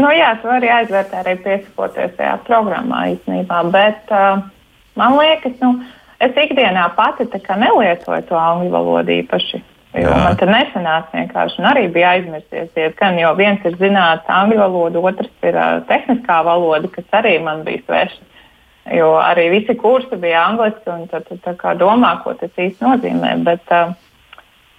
[0.00, 3.60] Nu, jā, tu vari aizvērt arī piesakoties tajā programmā īstenībā.
[3.74, 4.40] Bet uh,
[4.96, 5.74] man liekas, nu,
[6.22, 9.62] es ikdienā pati nelietoju to angļu valodu īpaši.
[9.92, 10.20] Jo Jā.
[10.24, 15.02] man tur nesanāca vienkārši, un arī bija aizmirsties diezgan, jo viens ir zināt angļu valodu,
[15.04, 18.30] otrs ir uh, tehniskā valoda, kas arī man bija sveša.
[18.92, 21.38] Jo arī visi kursi bija angliski, un tad tu
[21.80, 23.36] domā, ko tas īsti nozīmē.
[23.46, 23.94] Bet, uh,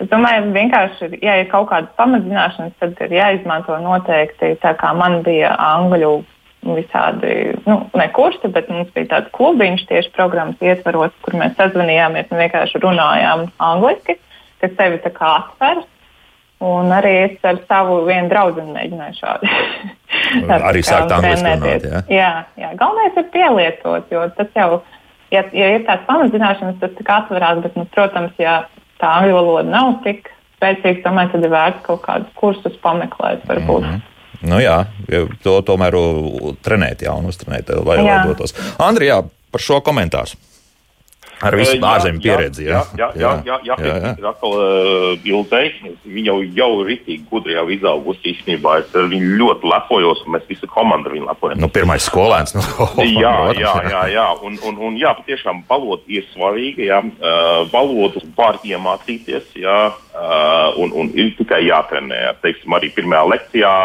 [0.04, 5.22] es domāju, vienkārši, ja ir kaut kādas pamatzināšanas, tad ir jāizmanto noteikti tā, kā man
[5.26, 6.20] bija angļu
[6.64, 12.30] visādi, nu, ne kursi, bet mums bija tāds klubiņš tieši programmas ietvaros, kur mēs sazvanījāmies
[12.32, 14.16] un vienkārši runājām angliski,
[14.62, 15.84] kas tevi tā kā atver.
[16.64, 19.50] Un arī es ar savu vienu draugu mēģināju šādi.
[20.70, 21.88] arī sākt angliski runāt.
[21.90, 22.04] Jā?
[22.14, 22.30] jā,
[22.62, 24.70] jā, galvenais ir pielietot, jo tas jau,
[25.34, 28.62] ja, ja ir tāds pamatzināšanas, tas tā kā atverās, bet, nu, protams, ja
[29.02, 33.84] tā angļu valoda nav tik spēcīga, tomēr tad ir vērts kaut kādus kursus pameklēt varbūt.
[33.84, 34.10] Mm -hmm.
[34.44, 34.86] Nu jā,
[35.44, 35.96] to tomēr
[36.64, 37.98] trenēt, jā, un uztrenēt, lai
[38.28, 38.56] dotos.
[38.80, 40.36] Andrijā, par šo komentāru.
[41.44, 42.68] Ar visu ārzemju pieredzi.
[42.68, 44.14] Jā, jā, jā, jā, jā, jā, jā.
[44.30, 45.64] atkal uh, ilgai.
[46.06, 48.78] Viņa jau, jau ritīgi gudri jau izaugusi īstenībā.
[48.84, 51.62] Es ar viņu ļoti lepojos, un mēs visi komanda viņu lepojam.
[51.64, 52.56] Nu, pirmais skolēns.
[52.56, 52.64] Nu,
[53.24, 54.28] jā, jā, jā, jā.
[54.46, 56.88] Un, un, un jā, patiešām valoda ir svarīga.
[56.88, 57.02] Jā.
[57.04, 62.26] Uh, valodu var iemācīties, jā, uh, un, un ir tikai jātrenē.
[62.44, 63.76] Teiksim, arī pirmajā lekcijā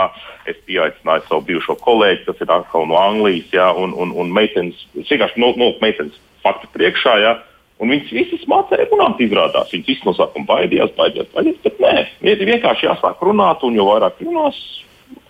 [0.48, 4.80] es pieaicināju savu bijušo kolēģi, kas ir atkal no Anglijas, jā, un, un, un meitenes,
[4.96, 7.16] vienkārši no, no meitenes faktu priekšā.
[7.24, 7.34] Jā,
[7.78, 9.70] Un viņas visas mācīja runāt, izrādās.
[9.70, 11.60] Viņas visas no sākuma baidījās, baidījās, baidījās.
[11.62, 11.94] Bet nē,
[12.32, 14.58] ir vienkārši jāsāk runāt, un jo vairāk runās,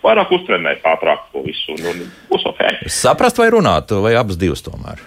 [0.05, 2.65] vairāk uztrenēt ātrāk to visu, un, un būs ok.
[2.89, 5.03] Saprast vai runāt, vai abas divas tomēr?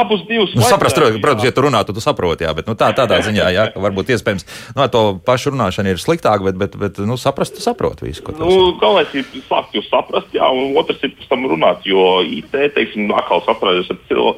[0.00, 0.52] Abus divus.
[0.56, 3.20] Nu, saprast, protams, protams, ja tu runā, tad tu saproti, jā, bet nu, tā, tādā
[3.24, 7.18] ziņā, jā, ka varbūt iespējams nu, to pašu runāšana ir sliktāk, bet, bet, bet nu,
[7.20, 8.24] saprast, tu saproti visu.
[8.38, 12.54] Nu, galvenais ir sākt jūs saprast, jā, un otrs ir pēc tam runāt, jo IT,
[12.76, 13.84] teiksim, atkal ar,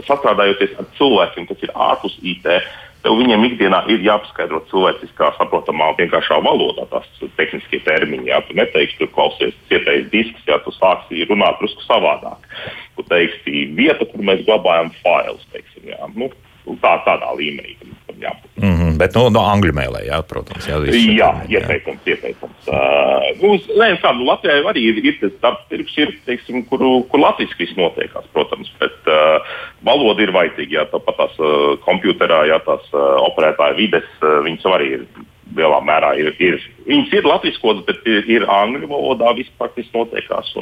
[0.06, 2.50] sastrādājoties ar cilvēkiem, kas ir ārpus IT.
[3.06, 7.06] Tev viņiem ikdienā ir jāpaskaidro cilvēciskā, saprotamā, vienkāršā valodā tās
[7.38, 8.32] tehniskie termini.
[8.32, 12.48] Jā, tu neteiksi, tur klausies cietējis disks, ja tu sāksi runāt drusku savādāk.
[12.98, 16.10] Tu teiksi vieta, kur mēs glabājam failus, teiksim, jā.
[16.18, 16.32] Nu,
[16.82, 17.76] tā, tādā līmenī.
[18.16, 18.30] Jā.
[18.56, 20.68] Mm -hmm, bet no, no angļu mēlē, jā, protams.
[20.68, 22.14] Jā, jā ieteikums, jā.
[22.14, 22.68] ieteikums.
[22.68, 26.80] Uh, nu, nē, kā, nu, Latvijā arī ir, ir tas darbs, tirgus, ir, teiksim, kur,
[27.10, 29.44] kur latviešu viss notiekās, protams, bet uh,
[29.84, 34.64] valoda ir vajadzīga, jā, tāpat tās uh, kompjuterā, jā, tās uh, operētāja vides, uh, viņas
[34.64, 35.06] arī ir
[35.56, 36.32] lielā mērā ir.
[36.40, 40.52] ir viņas ir latviešu, bet ir, ir angļu valodā viss praktiski notiekās.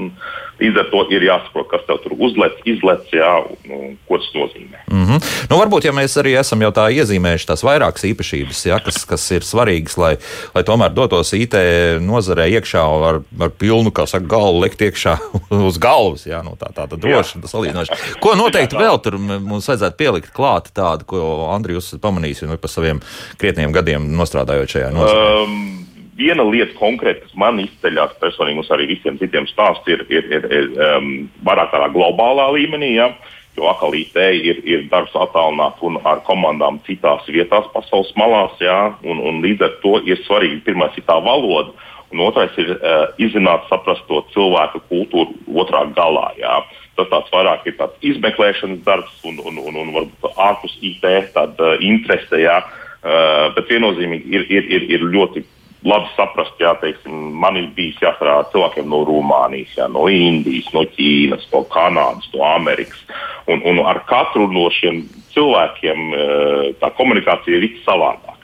[0.61, 3.31] Līdz ar to ir jāsaprot, kas tev tur uzlec, izlec, jā,
[3.69, 4.85] un, ko tas nozīmē.
[4.89, 5.31] Mm -hmm.
[5.51, 9.31] nu, varbūt, ja mēs arī esam jau tā iezīmējuši tās vairākas īpašības, jā, kas, kas
[9.31, 10.17] ir svarīgas, lai,
[10.55, 11.55] lai tomēr dotos IT
[12.01, 15.19] nozarē iekšā ar, ar pilnu, kā saka, galvu likt iekšā
[15.69, 16.27] uz galvas.
[16.27, 18.21] Jā, nu, tā tā droši un salīdzinoši.
[18.21, 23.01] Ko noteikti vēl tur mums vajadzētu pielikt klāt tādu, ko Andrijs pamanīs nu, pa saviem
[23.39, 25.43] krietniem gadiem nostrādājot šajā nozarē?
[25.43, 25.84] Um,
[26.19, 30.51] viena lieta konkrēti, kas man izceļas personīgi, un arī visiem citiem stāsts, ir, ir, ir,
[30.59, 31.09] ir um,
[31.47, 32.95] vairāk tādā globālā līmenī.
[32.99, 33.11] Ja?
[33.55, 38.55] Jo atkal IT ir, ir darbs attālināt un ar komandām citās vietās, pasaules malās.
[38.63, 38.95] Ja?
[39.07, 41.75] Un, un līdz ar to ir svarīgi pirmais ir tā valoda,
[42.15, 46.31] un otrais ir uh, izzināt, saprast to cilvēku kultūru otrā galā.
[46.39, 46.63] Ja?
[46.99, 51.75] Tas tāds vairāk ir tāds izmeklēšanas darbs un, un, un, un varbūt ārpus IT tāda
[51.75, 52.43] uh, interese.
[52.43, 52.61] Ja?
[53.05, 55.43] Uh, bet viennozīmīgi ir, ir, ir, ir ļoti
[55.85, 61.45] labi saprast, teiksim, man ir bijis jāstrādā cilvēkiem no Rumānijas, jā, no Indijas, no Ķīnas,
[61.53, 63.03] no Kanādas, no Amerikas.
[63.51, 65.03] Un, un ar katru no šiem
[65.35, 68.39] cilvēkiem uh, tā komunikācija ir savādāka.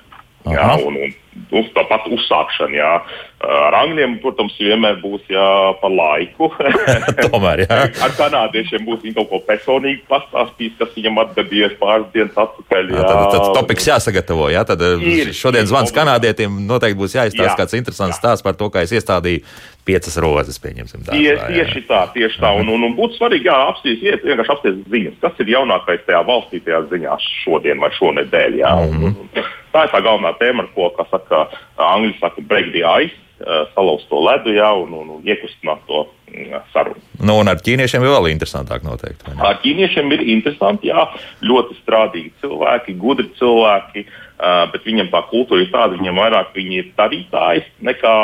[0.48, 1.10] Jā, un, un,
[1.52, 2.72] uz tāpat uzsākšana.
[2.72, 2.92] Jā.
[3.40, 5.44] Ar angļiem, protams, vienmēr būs jā,
[5.80, 6.48] par laiku.
[7.26, 7.78] Tomēr, jā.
[8.04, 12.88] Ar kanādiešiem būs viņi kaut ko personīgi pastāstījis, kas viņam atgadījies pāris dienas atpakaļ.
[12.88, 12.96] Jā.
[13.00, 14.48] Jā, tad, tad topiks jāsagatavo.
[14.52, 17.60] Jā, tad ir, šodien zvans kanādietiem noteikti būs jāizstāsta jā.
[17.60, 19.44] kāds interesants stāsts par to, kā es iestādīju
[19.88, 20.60] piecas rozes.
[20.60, 22.52] Tie, tieši tā, tieši tā.
[22.60, 23.60] Un, un, un būtu svarīgi, jā,
[23.92, 28.60] iet, vienkārši apstīt ziņas, kas ir jaunākais tajā valstī, tajā ziņā šodien vai šonedēļ.
[28.60, 28.76] Jā.
[28.84, 29.48] Mm -hmm.
[29.72, 33.16] Tā ir tā galvenā tēma, ar ko, kā saka, angļu saka, break the ice.
[33.74, 36.02] Salauzt to ledu, jā, un, un, un iekustināt to
[36.74, 37.00] sarunu.
[37.24, 39.32] Nu, un ar ķīniešiem vēl interesantāk noteikti.
[39.40, 41.06] Ar ķīniešiem ir interesanti, jā,
[41.44, 44.04] ļoti strādīgi cilvēki, gudri cilvēki,
[44.72, 48.16] bet viņiem tā kultūra ir tāda, viņiem vairāk viņi ir darītāji nekā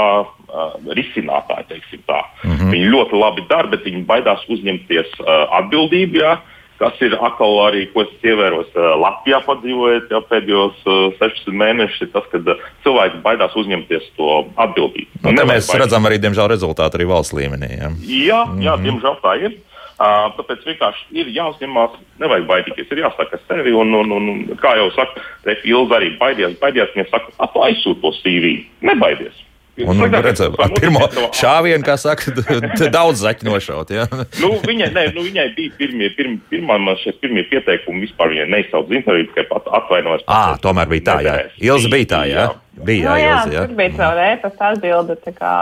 [0.97, 1.81] risinātāji.
[1.81, 2.71] Mm -hmm.
[2.73, 5.17] Viņi ļoti labi dara, bet viņi baidās uzņemties
[5.61, 6.23] atbildību.
[6.23, 6.39] Jā,
[6.81, 12.11] kas ir atkal arī, ko es ievēros uh, Latvijā padzīvojot jau pēdējos uh, 16 mēnešus,
[12.15, 14.33] tas, ka uh, cilvēki baidās uzņemties to
[14.67, 15.23] atbildību.
[15.23, 15.87] Nu, nu, mēs baidās.
[15.87, 17.73] redzam arī, diemžēl, rezultātu arī valsts līmenī.
[17.77, 18.85] Jā, jā, jā mm -hmm.
[18.89, 19.57] diemžēl tā ir.
[19.97, 22.91] Uh, tāpēc vienkārši ir jāuzņemās, nevajag baidīties.
[22.93, 24.27] Ir jāsaka sevi, un, un, un
[24.61, 25.23] kā jau saka,
[25.65, 26.59] Ilza arī baidies.
[26.61, 27.33] Baidies, viņa saka,
[27.65, 28.59] aizsūti to CV.
[28.85, 29.47] Nebaidies.
[29.85, 31.05] Un, un redzam, ar pirmo
[31.37, 32.33] šāvienu, kā saka,
[32.93, 33.93] daudz zaķu nošaut.
[33.93, 34.07] Ja?
[34.43, 36.79] nu, viņai, ne, nu, viņai bija pirmie, pirmie, pirmā,
[37.21, 40.25] pirmie pieteikumi, vispār viņai neizsauc interviju, tikai pat atvainojas.
[40.33, 41.37] Ā, tomēr bija tā, jā.
[41.69, 42.47] Ilza bija tā, jā.
[42.47, 42.66] jā.
[42.85, 45.53] Bija, nu, jā, jā, tur bija caur ēpastu atbildi, kā,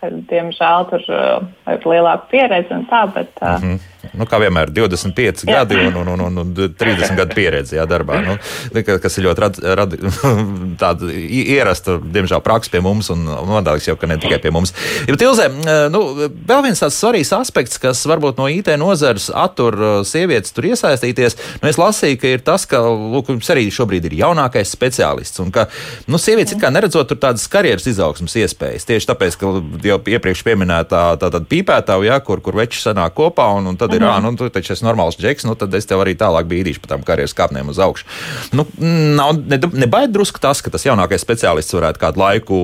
[0.00, 3.32] ka, diemžēl, tur uh, ir lielāka pieredze un tā, bet.
[3.40, 3.88] Uh, mm -hmm.
[4.18, 5.54] Nu, kā vienmēr, 25 jā.
[5.54, 8.18] gadi un, un, un, un, un 30 gadu pieredze jā, darbā.
[8.20, 8.36] Nu,
[9.04, 9.94] kas ir ļoti rad, rad,
[10.82, 14.74] tāda ierasta, diemžēl, praksa pie mums, un nodāvis jau, ka ne tikai pie mums.
[15.08, 15.48] Bet, Ilzē,
[15.94, 16.02] nu,
[16.50, 21.70] vēl viens tāds svarīgs aspekts, kas varbūt no IT nozares attur sievietes tur iesaistīties, nu,
[21.70, 25.68] es lasīju, ka ir tas, ka, lūk, jums arī šobrīd ir jaunākais speciālists, un ka,
[26.10, 28.86] nu, sievietes kā neredzot tur tādas karjeras izaugsmas iespējas.
[28.88, 29.50] Tieši tāpēc, ka
[29.88, 33.94] jau iepriekš pieminētā tā, tā pīpētāja, ja, kur, kur veči sanāk kopā, un, un tad
[33.96, 36.84] ir, ah, nu, tu taču esi normāls džeks, nu, tad es tev arī tālāk bīdīšu
[36.84, 38.08] pa tām karjeras kāpnēm uz augšu.
[38.56, 42.62] Nu, nav, ne, nebaid drusku tas, ka tas jaunākais speciālists varētu kādu laiku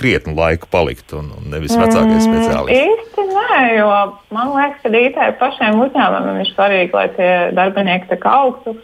[0.00, 2.86] krietnu laiku palikt, un, un nevis vecākais mm, speciālists?
[2.88, 3.88] Īsti nē, jo
[4.32, 8.78] man liekas, ka IT pašiem uzņēmumiem ir svarīgi, lai tie darbinieki augtu.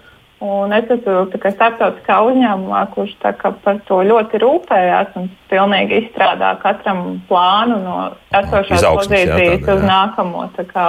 [0.44, 3.14] Un es esmu starptautiskā uzņēmumā, kurš
[3.64, 7.94] par to ļoti rūpējās un pilnīgi izstrādā katram plānu no
[8.36, 10.42] esošās pozīcijas jā, uz nākamo.
[10.68, 10.84] Kā,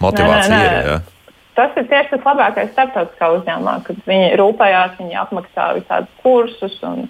[0.00, 0.56] Motivācija.
[0.56, 1.34] Nē, nē, nē.
[1.56, 6.78] Tas ir tieši tas labākais starptautiskā uzņēmumā, kad viņi rūpējās, viņi apmaksā visādus kursus.
[6.84, 7.04] Un,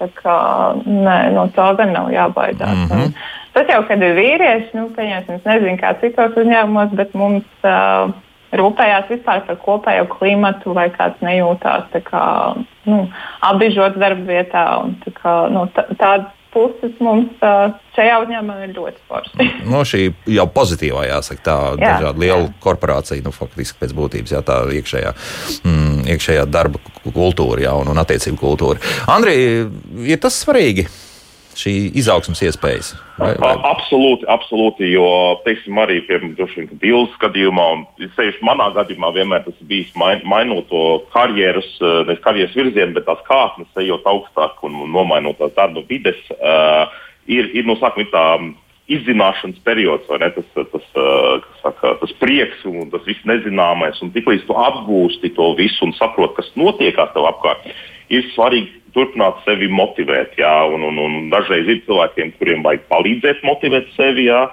[0.00, 0.38] kā,
[0.82, 2.74] nē, no tā gan nav jābaidās.
[2.74, 3.06] Mm -hmm.
[3.06, 7.46] Un tas jau, kad ir vīrieši, nu, pieņemsim, es nezinu, kā citos uzņēmumos, bet mums.
[7.62, 8.10] Uh,
[8.56, 12.24] rūpējās vispār par kopējo klimatu, vai kāds nejūtās kā,
[12.88, 13.00] nu,
[13.46, 14.66] apbižots darba vietā.
[14.84, 17.42] Un, kā, nu, tādas puses mums
[17.94, 19.48] šajā uzņēmumā ir ļoti forši.
[19.72, 22.54] no šī jau pozitīvā, jāsaka, tā jā, dažāda liela jā.
[22.64, 25.12] korporācija, nu, faktiski pēc būtības, jā, tā iekšējā,
[25.62, 28.82] mm, iekšējā darba kultūra, jā, un, un attiecību kultūra.
[29.14, 29.68] Andrija,
[30.10, 30.88] ir tas svarīgi?
[31.58, 32.92] Šī izaugsmas iespējas?
[33.20, 33.52] Vai, vai?
[33.68, 35.06] Absolūti, absolūti, jo,
[35.44, 36.00] teiksim, arī,
[36.80, 42.24] Bildes gadījumā, un sevišķi manā gadījumā, vienmēr tas bijis main, mainot to karjeras, eh, nevis
[42.24, 46.88] karjeras virzienu, bet tās kāpnes, ejot augstāk un, nomainot tās darba vides, uh,
[47.28, 48.26] ir, ir no sākuma tā
[48.90, 50.30] izzināšanas periods, vai ne?
[50.34, 55.52] Tas, tas, uh, saka, tas prieks un tas viss nezināmais, un tiklīdz tu apgūsti to
[55.58, 57.68] visu un saproti, kas notiekās tev apkārt,
[58.10, 60.36] ir svarīgi turpināt sevi motivēt.
[60.40, 64.28] Jā, un, un, un dažreiz ir cilvēkiem, kuriem vajag palīdzēt motivēt sevi.
[64.28, 64.46] Jā,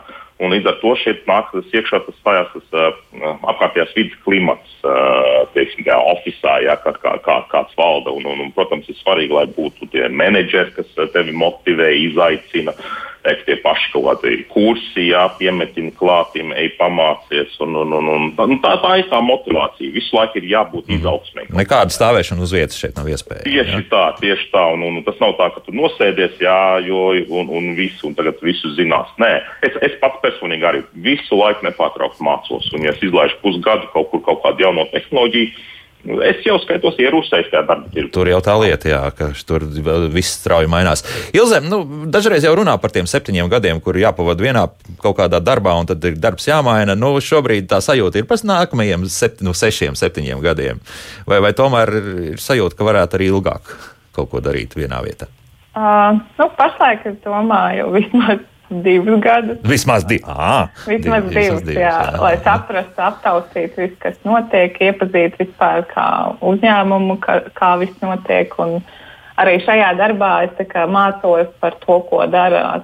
[0.44, 4.78] un līdz ar to šeit nāk tas iekšā, tas stājās tas uh, apkārtējās vidas klimats,
[4.86, 8.14] uh, teiksim, kā oficiālā, jā, kā, kā, kā, kāds valda.
[8.14, 12.78] Un, un, un, protams, ir svarīgi, lai būtu tie menedžeri, kas tevi motivē, izaicina.
[12.78, 17.56] Uh, teikt, tie paši kaut kādi kursi, jā, piemetina klātiem, ej pamācies.
[17.64, 19.94] Un, un, un, un, nu, tā, tā ir tā motivācija.
[19.96, 21.00] Visu laiku ir jābūt mm.
[21.00, 21.48] izaugsmē.
[21.58, 23.46] Nekāda stāvēšana uz vietas šeit nav iespējama.
[23.48, 23.86] Tieši jā.
[23.92, 24.66] tā, tieši tā.
[24.76, 27.06] Un, un, tas nav tā, ka tu nosēdies, jā, jo,
[27.40, 29.14] un, un visu, un tagad visu zinās.
[29.22, 29.32] Nē,
[29.68, 32.70] es, es pats personīgi arī visu laiku nepārtraukti mācos.
[32.74, 35.56] Un, ja es izlaižu pusgadu kaut kur kaut kādu jaunu tehnoloģiju,
[36.08, 38.12] Es jau skaitos ierūsējis tajā darba tirgu.
[38.16, 39.66] Tur jau tā lieta, jā, ka tur
[40.14, 41.04] viss strauji mainās.
[41.36, 41.82] Ilzem, nu,
[42.14, 44.64] dažreiz jau runā par tiem septiņiem gadiem, kur jāpavada vienā
[45.04, 46.96] kaut kādā darbā, un tad ir darbs jāmaina.
[46.96, 50.80] Nu, šobrīd tā sajūta ir pēc nākamajiem sept, nu, sešiem, septiņiem gadiem.
[51.28, 53.74] Vai, vai tomēr ir sajūta, ka varētu arī ilgāk
[54.18, 55.28] kaut ko darīt vienā vietā?
[55.78, 58.40] Uh, nu, pašlaik es domāju, vismaz
[58.70, 59.58] divus gadus.
[59.64, 62.20] Vismaz, di à, vismaz div, divus, divus, jā, jā.
[62.22, 66.08] lai saprastu, aptaustītu visu, kas notiek, iepazītu vispār kā
[66.46, 68.54] uzņēmumu, kā, kā viss notiek.
[68.64, 68.80] Un
[69.40, 72.84] arī šajā darbā es mācos par to, ko dara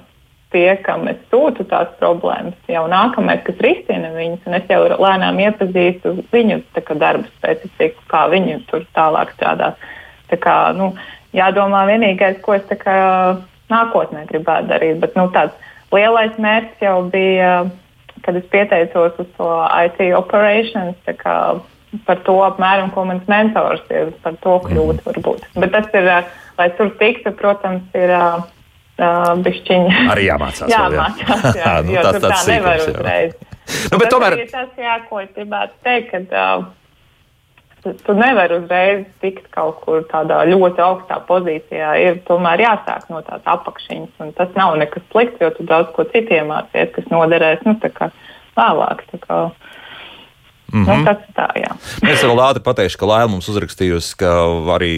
[0.53, 2.55] tie, kam es sūtu tās problēmas.
[2.69, 8.27] Jau nākamais, kas risina viņas, un es jau lēnām iepazīstu viņu kā, darba specifiku, kā
[8.31, 9.81] viņi tur tālāk strādās.
[10.29, 10.93] Tā kā, nu,
[11.35, 12.95] jādomā vienīgais, ko es kā,
[13.73, 14.99] nākotnē gribētu darīt.
[15.01, 15.57] Bet, nu, tāds,
[15.93, 17.53] lielais mērķis jau bija,
[18.25, 19.51] kad es pieteicos uz to
[19.85, 20.97] IT operations.
[22.07, 25.03] Par to apmēram, ko mans mentors ir, par to kļūt mm.
[25.05, 25.43] varbūt.
[25.61, 26.07] Bet tas ir,
[26.57, 28.47] lai tur tiktu, protams, ir uh,
[29.45, 30.05] bišķiņa.
[30.15, 30.71] Arī jāmācās.
[30.73, 33.35] jāmācās, jā, jā, nu, tas, tā nevar uzreiz.
[33.91, 34.39] Nu, bet tomēr...
[34.39, 36.65] Tas ir tas, jā, ko es gribētu teikt, ka uh,
[37.83, 41.93] tu nevari uzreiz tikt kaut kur tādā ļoti augstā pozīcijā.
[42.03, 44.33] Ir tomēr jāsāk no tās apakšņas.
[44.37, 47.75] Tas nav nekas slikts, jo tu daudz ko citiem mācies, kas noderēs nu,
[48.57, 49.05] vēlāk.
[50.73, 50.97] Mm -hmm.
[50.97, 51.69] nu, tas tā, jā.
[52.09, 54.31] es vēl ātri pateikšu, ka Laila mums uzrakstījusi, ka
[54.73, 54.93] arī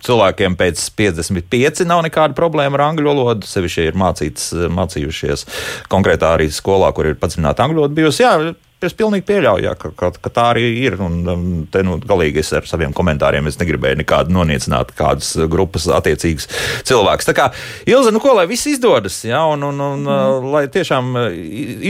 [0.00, 3.46] cilvēkiem pēc 55 nav nekāda problēma ar angļu valodu.
[3.46, 5.44] Sevišķi ir mācīts, mācījušies
[5.92, 8.22] konkrētā arī skolā, kur ir padziļināta angļu valoda bijusi.
[8.22, 10.94] Jā, Es pilnīgi pieļauju, jā, ka, ka, ka tā arī ir.
[11.04, 16.48] Un, um, te nu, galīgi es ar saviem komentāriem negribēju nekādu noniecināt kādas grupas attiecīgas
[16.88, 17.28] cilvēkus.
[17.28, 17.48] Tā kā
[17.90, 20.48] Ilze, nu ko, lai viss izdodas, jā, un, un, un mm.
[20.54, 21.26] lai tiešām uh,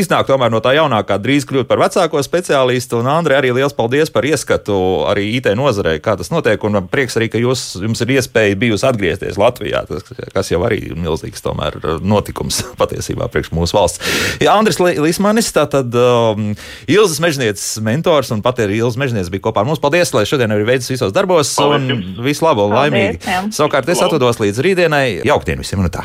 [0.00, 2.98] iznāk no tā jaunākā, drīz kļūt par vecāko speciālistu.
[2.98, 4.80] Un Andrei, arī liels paldies par ieskatu
[5.10, 6.58] arī IT nozarē, kā tas notiek.
[6.66, 10.80] Un prieks arī, ka jūs, jums ir iespēja bijusi atgriezties Latvijā, tas, kas jau arī
[10.90, 14.18] ir milzīgs tomēr notikums patiesībā priekš mūsu valsts.
[14.42, 15.94] Jā, Andris Līsmanis, tātad.
[15.94, 16.50] Um,
[16.88, 19.82] Ilzas mežnieces mentors un pat arī Ilzas mežnieces bija kopā ar mums.
[19.82, 23.20] Paldies, lai šodien arī veids visos darbos Paldies un visu labu un laimīgi.
[23.56, 25.06] Savukārt es atvados līdz rītdienai.
[25.28, 25.80] Jauktdien visiem!
[25.80, 26.04] Un tā.